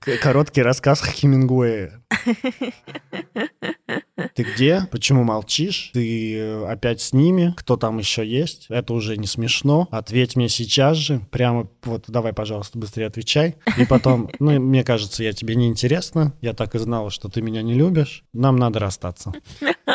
[0.22, 2.02] Короткий рассказ Хемингуэя.
[4.34, 4.86] Ты где?
[4.90, 5.90] Почему молчишь?
[5.92, 7.52] Ты э, опять с ними?
[7.56, 8.66] Кто там еще есть?
[8.68, 9.88] Это уже не смешно.
[9.90, 11.20] Ответь мне сейчас же.
[11.30, 13.56] Прямо вот давай, пожалуйста, быстрее отвечай.
[13.76, 16.32] И потом, ну, мне кажется, я тебе не интересна.
[16.40, 18.24] Я так и знала, что ты меня не любишь.
[18.32, 19.32] Нам надо расстаться.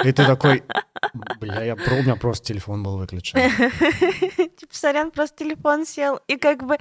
[0.03, 0.63] И ты такой,
[1.39, 3.39] бля, я, у меня просто телефон был выключен.
[4.57, 6.19] Типа, сорян, просто телефон сел.
[6.27, 6.77] И как бы,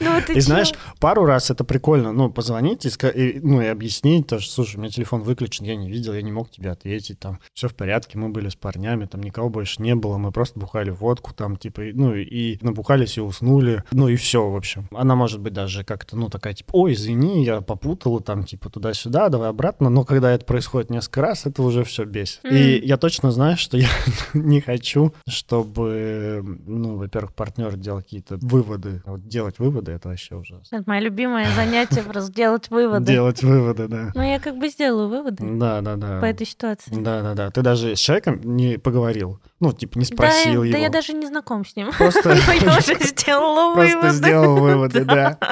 [0.00, 4.26] ну, ты И знаешь, пару раз это прикольно, ну, позвонить и, и, ну, и объяснить,
[4.26, 7.18] то, что, слушай, у меня телефон выключен, я не видел, я не мог тебе ответить,
[7.18, 10.58] там, все в порядке, мы были с парнями, там, никого больше не было, мы просто
[10.58, 14.88] бухали водку, там, типа, ну, и набухались и уснули, ну, и все, в общем.
[14.92, 19.28] Она может быть даже как-то, ну, такая, типа, ой, извини, я попутала, там, типа, туда-сюда,
[19.28, 22.44] давай обратно, но когда это происходит несколько раз, это уже все бесит.
[22.44, 22.58] Mm.
[22.58, 23.88] И я точно знаю, что я
[24.34, 29.02] не хочу, чтобы, ну, во-первых, партнер делал какие-то выводы.
[29.04, 30.76] Вот делать выводы— это вообще ужасно.
[30.76, 33.04] Это мое любимое занятие, просто делать выводы.
[33.04, 34.12] Делать выводы, да.
[34.14, 35.36] Ну, я как бы сделаю выводы.
[35.40, 36.20] Да, да, да.
[36.20, 36.90] По этой ситуации.
[36.94, 37.50] Да, да, да.
[37.50, 39.40] Ты даже с человеком не поговорил.
[39.60, 40.72] Ну, типа, не спросил да, его.
[40.72, 41.90] Да, я даже не знаком с ним.
[41.96, 42.30] Просто...
[42.60, 43.92] Я уже сделала выводы.
[43.92, 45.38] Просто сделал выводы, да.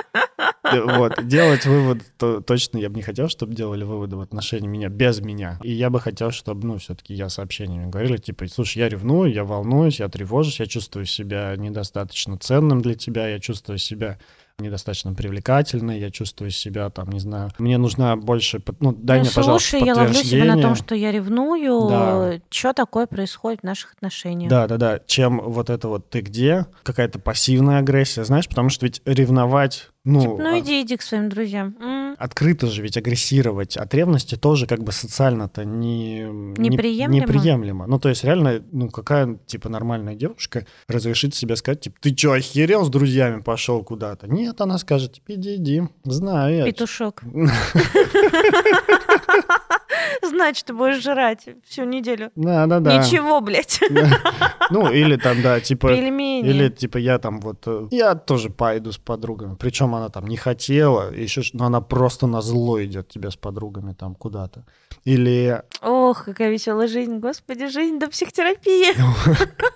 [0.73, 4.89] Вот, делать вывод то, точно я бы не хотел, чтобы делали выводы в отношении меня
[4.89, 5.61] без меня.
[5.63, 9.45] И я бы хотел, чтобы, ну, все-таки я сообщениями говорил, типа, слушай, я ревную, я
[9.45, 14.19] волнуюсь, я тревожусь, я чувствую себя недостаточно ценным для тебя, я чувствую себя
[14.59, 19.33] недостаточно привлекательной, я чувствую себя там, не знаю, мне нужна больше, ну, дай ну, мне,
[19.35, 22.41] пожалуйста, Слушай, я ловлю себя на том, что я ревную, Да.
[22.49, 24.49] что такое происходит в наших отношениях.
[24.49, 25.01] Да, да, да.
[25.07, 30.21] Чем вот это вот ты где, какая-то пассивная агрессия, знаешь, потому что ведь ревновать, ну,
[30.21, 31.77] Типа, ну а- иди, иди к своим друзьям.
[32.17, 37.15] Открыто же ведь агрессировать от ревности тоже как бы социально-то не, не- Неприемлемо?
[37.15, 37.87] неприемлемо.
[37.87, 42.33] Ну, то есть реально, ну, какая, типа, нормальная девушка разрешит себе сказать, типа, ты что,
[42.33, 44.29] охерел с друзьями, пошел куда-то?
[44.29, 46.65] Нет, она скажет, иди, иди, знаю я.
[46.65, 47.23] Петушок.
[50.23, 52.31] Знать, что будешь жрать всю неделю.
[52.37, 52.97] Да, да, да.
[52.97, 53.81] Ничего, блядь.
[54.71, 55.89] Ну, или там, да, типа...
[55.89, 56.49] Пельмени.
[56.49, 59.55] Или типа я там вот, э, я тоже пойду с подругами.
[59.55, 63.93] Причем она там не хотела, еще, но она просто на зло идет тебе с подругами
[63.93, 64.65] там куда-то.
[65.05, 67.19] Или Ох, какая веселая жизнь.
[67.19, 68.93] Господи, жизнь до психотерапии.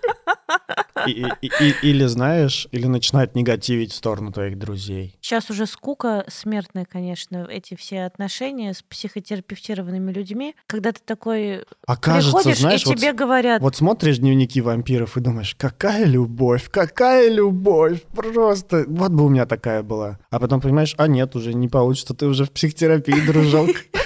[1.06, 5.16] и- и- и- или знаешь, или начинает негативить в сторону твоих друзей.
[5.20, 10.54] Сейчас уже скука смертная, конечно, эти все отношения с психотерапевтированными людьми.
[10.66, 15.20] Когда ты такой А кажется, знаешь, и вот, тебе говорят, вот смотришь дневники вампиров и
[15.20, 18.84] думаешь, какая любовь, какая любовь, просто.
[18.88, 20.18] Вот бы у меня такая была.
[20.30, 23.70] А потом понимаешь, а нет, уже не получится, ты уже в психотерапии, дружок.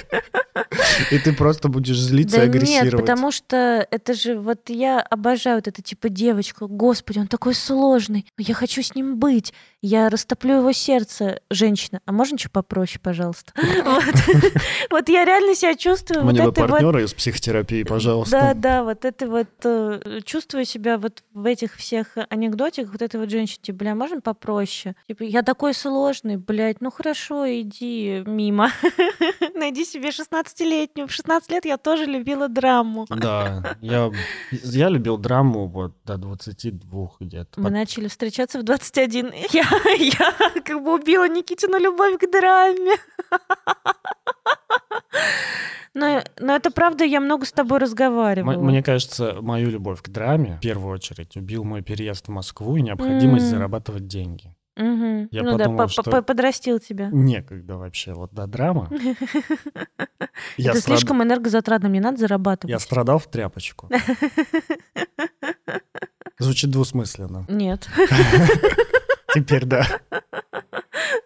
[1.11, 2.93] И ты просто будешь злиться да и агрессировать.
[2.93, 7.53] нет, потому что это же, вот я обожаю вот это типа девочку, господи, он такой
[7.53, 9.53] сложный, я хочу с ним быть,
[9.85, 13.53] я растоплю его сердце, женщина, а можно что попроще, пожалуйста?
[14.89, 15.09] Вот.
[15.09, 18.53] Я реально себя чувствую Мне бы партнера из психотерапии, Да, пожалуйста.
[18.55, 23.29] да, вот это вот э, чувствую себя вот в этих всех анекдотиках, вот этой вот
[23.29, 24.95] женщине, типа, бля, можно попроще?
[25.07, 28.71] Типа, я такой сложный, блядь, ну хорошо, иди мимо.
[29.55, 31.07] Найди себе 16-летнюю.
[31.07, 33.05] В 16 лет я тоже любила драму.
[33.09, 34.11] Да, я,
[34.51, 37.59] я любил драму вот до 22 где-то.
[37.59, 39.33] Мы начали встречаться в 21.
[39.51, 39.65] Я,
[39.97, 42.95] я как бы убила Никитину любовь к драме.
[45.93, 48.59] Но, но это правда, я много с тобой разговаривала.
[48.61, 52.81] Мне кажется, мою любовь к драме в первую очередь убил мой переезд в Москву и
[52.81, 53.51] необходимость М.
[53.51, 54.53] зарабатывать деньги.
[54.75, 55.29] Мгм.
[55.31, 57.07] Я ну подумал, да, по- что- по- подрастил тебя.
[57.13, 58.89] Некогда вообще вот до драма.
[60.57, 62.71] Это слишком энергозатратно, мне надо зарабатывать.
[62.71, 63.89] я страдал в тряпочку.
[66.39, 67.45] Звучит двусмысленно.
[67.47, 67.87] Нет.
[69.35, 69.85] Теперь да.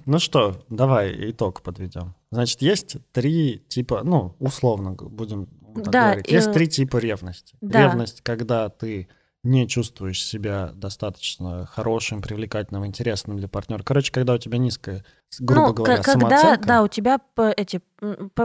[0.06, 2.16] Ну что, давай итог подведем.
[2.32, 5.46] Значит, есть три типа, ну, условно будем
[5.76, 6.32] так Да, говорить.
[6.32, 7.56] Есть э, три типа ревности.
[7.62, 7.84] да.
[7.84, 9.08] Ревность, когда ты
[9.44, 13.84] не чувствуешь себя достаточно хорошим, привлекательным, интересным для партнера.
[13.84, 15.06] Короче, когда у тебя низкая
[15.40, 16.68] грубо ну, говоря, когда, самооценка.
[16.68, 17.20] да, у тебя
[17.58, 17.82] эти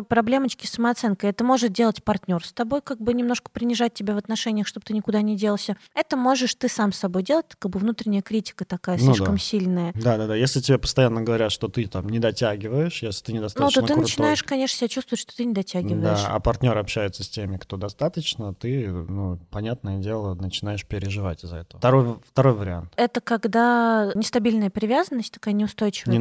[0.08, 4.16] проблемочки с самооценкой, это может делать партнер с тобой, как бы немножко принижать тебя в
[4.16, 5.76] отношениях, чтобы ты никуда не делся.
[5.94, 9.40] Это можешь ты сам с собой делать, как бы внутренняя критика такая Ну слишком да.
[9.40, 9.92] сильная.
[9.94, 10.34] Да, да, да.
[10.34, 13.92] Если тебе постоянно говорят, что ты там не дотягиваешь, если ты Ну, недостаточно то ты
[13.94, 16.22] крутой, начинаешь, конечно, себя чувствовать, что ты не дотягиваешь.
[16.22, 21.58] Да, а партнер общается с теми, кто достаточно, ты, ну, понятное дело, начинаешь переживать из-за
[21.58, 21.78] этого.
[21.78, 22.92] Второй, второй вариант.
[22.96, 26.18] Это когда нестабильная привязанность, такая неустойчивая.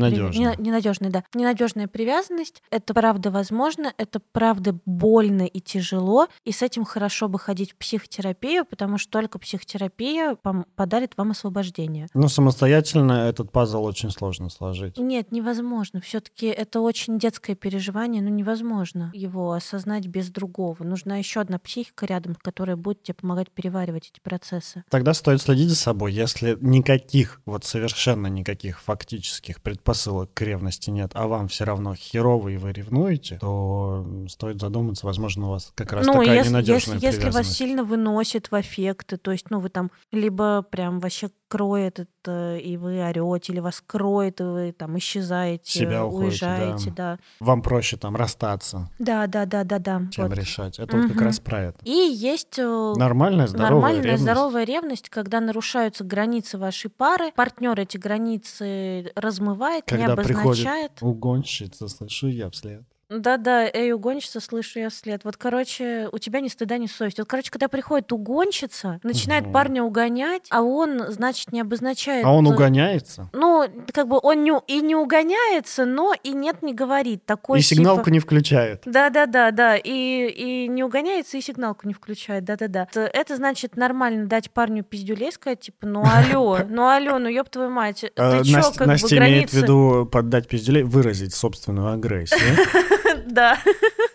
[0.58, 1.24] Ненадежная, да.
[1.34, 2.62] Ненадежная привязанность.
[2.70, 6.28] Это правда возможно, это правда больно и тяжело.
[6.46, 10.38] И с этим хорошо бы ходить в психотерапию, потому что только психотерапия
[10.76, 12.08] подарит вам освобождение.
[12.14, 14.98] Ну, самостоятельно этот пазл очень сложно сложить.
[14.98, 16.02] Нет, невозможно.
[16.02, 20.84] Все-таки это очень детское переживание, но невозможно его осознать без другого.
[20.84, 24.84] Нужна еще одна психика рядом, которая будет тебе помогать переваривать эти процессы.
[24.90, 26.14] Тогда стоит следить за собой.
[26.14, 32.50] Если никаких, вот совершенно никаких фактических предпосылок к ревности нет, а вам все равно херово
[32.50, 36.96] и вы ревнуете, то стоит задуматься, возможно, у вас как раз ну, такая если, ненадежная
[36.96, 41.30] если, если вас сильно выносит в аффекты, то есть, ну, вы там либо прям вообще
[41.54, 46.92] кроет это, и вы орете, или вас кроет, и вы там исчезаете, Себя уходите, уезжаете,
[46.96, 47.20] да.
[47.40, 50.02] Вам проще там расстаться, Да, да, да, да, да.
[50.10, 50.36] чем вот.
[50.36, 50.80] решать.
[50.80, 51.78] Это вот как раз про это.
[51.84, 54.24] И есть э, Нормальная, здоровая Нормальная, ревность.
[54.24, 60.92] здоровая ревность, когда нарушаются границы вашей пары, партнер эти границы размывает, не Когда приходит обозначает.
[61.02, 62.84] угонщица, слышу я вслед.
[63.20, 65.22] Да-да, эй, угонщица, слышу я вслед.
[65.24, 67.22] Вот, короче, у тебя ни стыда, ни совести.
[67.22, 69.54] Вот, короче, когда приходит угонщица, начинает Мгм.
[69.54, 72.26] парня угонять, а он, значит, не обозначает...
[72.26, 73.30] А он угоняется?
[73.34, 77.26] Ну, как бы он не, и не угоняется, но и нет, не говорит.
[77.26, 78.82] Такой И сигналку типа- не включает.
[78.86, 79.78] Да, да, да, да.
[79.78, 82.44] И, и не угоняется, и сигналку не включает.
[82.46, 82.88] Да, да, да.
[82.94, 87.70] Это, значит нормально дать парню пиздюлей, сказать, типа, ну алло, ну алло, ну ёб твою
[87.70, 88.04] мать.
[88.04, 88.10] Э,
[88.40, 89.60] Ты чё, Настя, как Настя бы имеет границы...
[89.60, 92.40] в виду поддать пиздюлей, выразить собственную агрессию.
[93.26, 93.58] Да.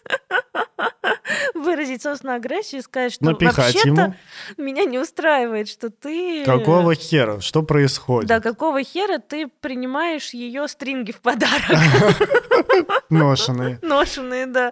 [1.69, 4.14] Выразить собственную агрессию и сказать, что Напихать вообще-то ему.
[4.57, 6.45] меня не устраивает, что ты...
[6.45, 7.41] Какого хера?
[7.41, 8.29] Что происходит?
[8.29, 11.62] Да, какого хера ты принимаешь ее стринги в подарок?
[13.11, 13.79] Ношеные.
[13.83, 14.71] Ношеные, да.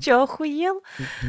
[0.00, 0.82] Че, охуел?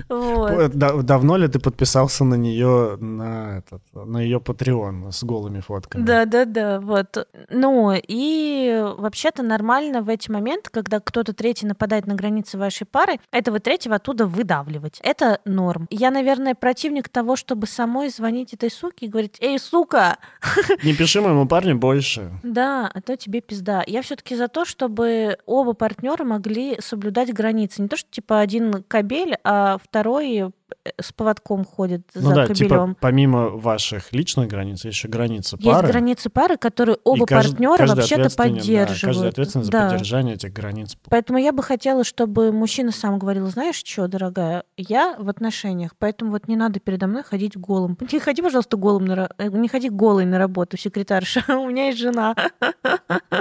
[0.10, 6.04] Давно ли ты подписался на нее на этот, на ее Patreon с голыми фотками?
[6.04, 7.28] Да, да, да, вот.
[7.50, 13.20] Ну, и вообще-то нормально в эти моменты, когда кто-то третий нападает на границы вашей пары,
[13.32, 14.91] этого третьего оттуда выдавливать.
[15.02, 15.88] Это норм.
[15.90, 20.18] Я, наверное, противник того, чтобы самой звонить этой суке и говорить, эй, сука,
[20.84, 22.32] Не пиши моему парню больше.
[22.44, 23.84] да, а то тебе пизда.
[23.88, 27.82] Я все-таки за то, чтобы оба партнера могли соблюдать границы.
[27.82, 30.52] Не то, что типа один кабель, а второй
[31.00, 32.56] с поводком ходит Ну за да, кабелем.
[32.56, 35.88] типа помимо ваших личных границ, еще границы Есть пары.
[35.88, 39.02] границы пары, которые оба кажд- партнера вообще-то ответственен, да, поддерживают.
[39.02, 39.90] каждый ответственен за Да.
[39.90, 40.96] поддержание этих границ.
[41.10, 46.32] Поэтому я бы хотела, чтобы мужчина сам говорил, знаешь что, дорогая, я в отношениях, поэтому
[46.32, 47.98] вот не надо передо мной ходить голым.
[48.12, 51.44] Не ходи, пожалуйста, голым на, э, не ходи голой на работу, секретарша.
[51.50, 52.36] У меня есть жена.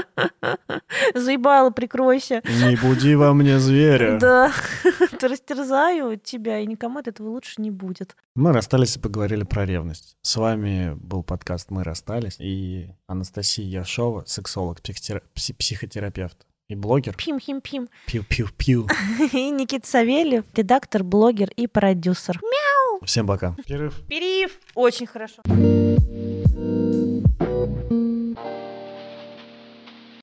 [1.15, 2.43] Заебала, прикройся.
[2.45, 4.19] Не буди во мне зверя.
[4.19, 4.53] Да,
[5.21, 8.17] растерзаю тебя, и никому от этого лучше не будет.
[8.35, 10.17] Мы расстались и поговорили про ревность.
[10.23, 17.17] С вами был подкаст «Мы расстались» и Анастасия Яшова, сексолог, психотера- пси- психотерапевт и блогер.
[17.17, 17.89] Пим-хим-пим.
[18.07, 18.89] Пиу-пиу-пиу.
[19.33, 22.41] И Никита Савельев, редактор, блогер и продюсер.
[23.05, 23.57] Всем пока.
[23.67, 24.01] Перерыв.
[24.09, 24.53] Периев.
[24.75, 25.43] Очень хорошо.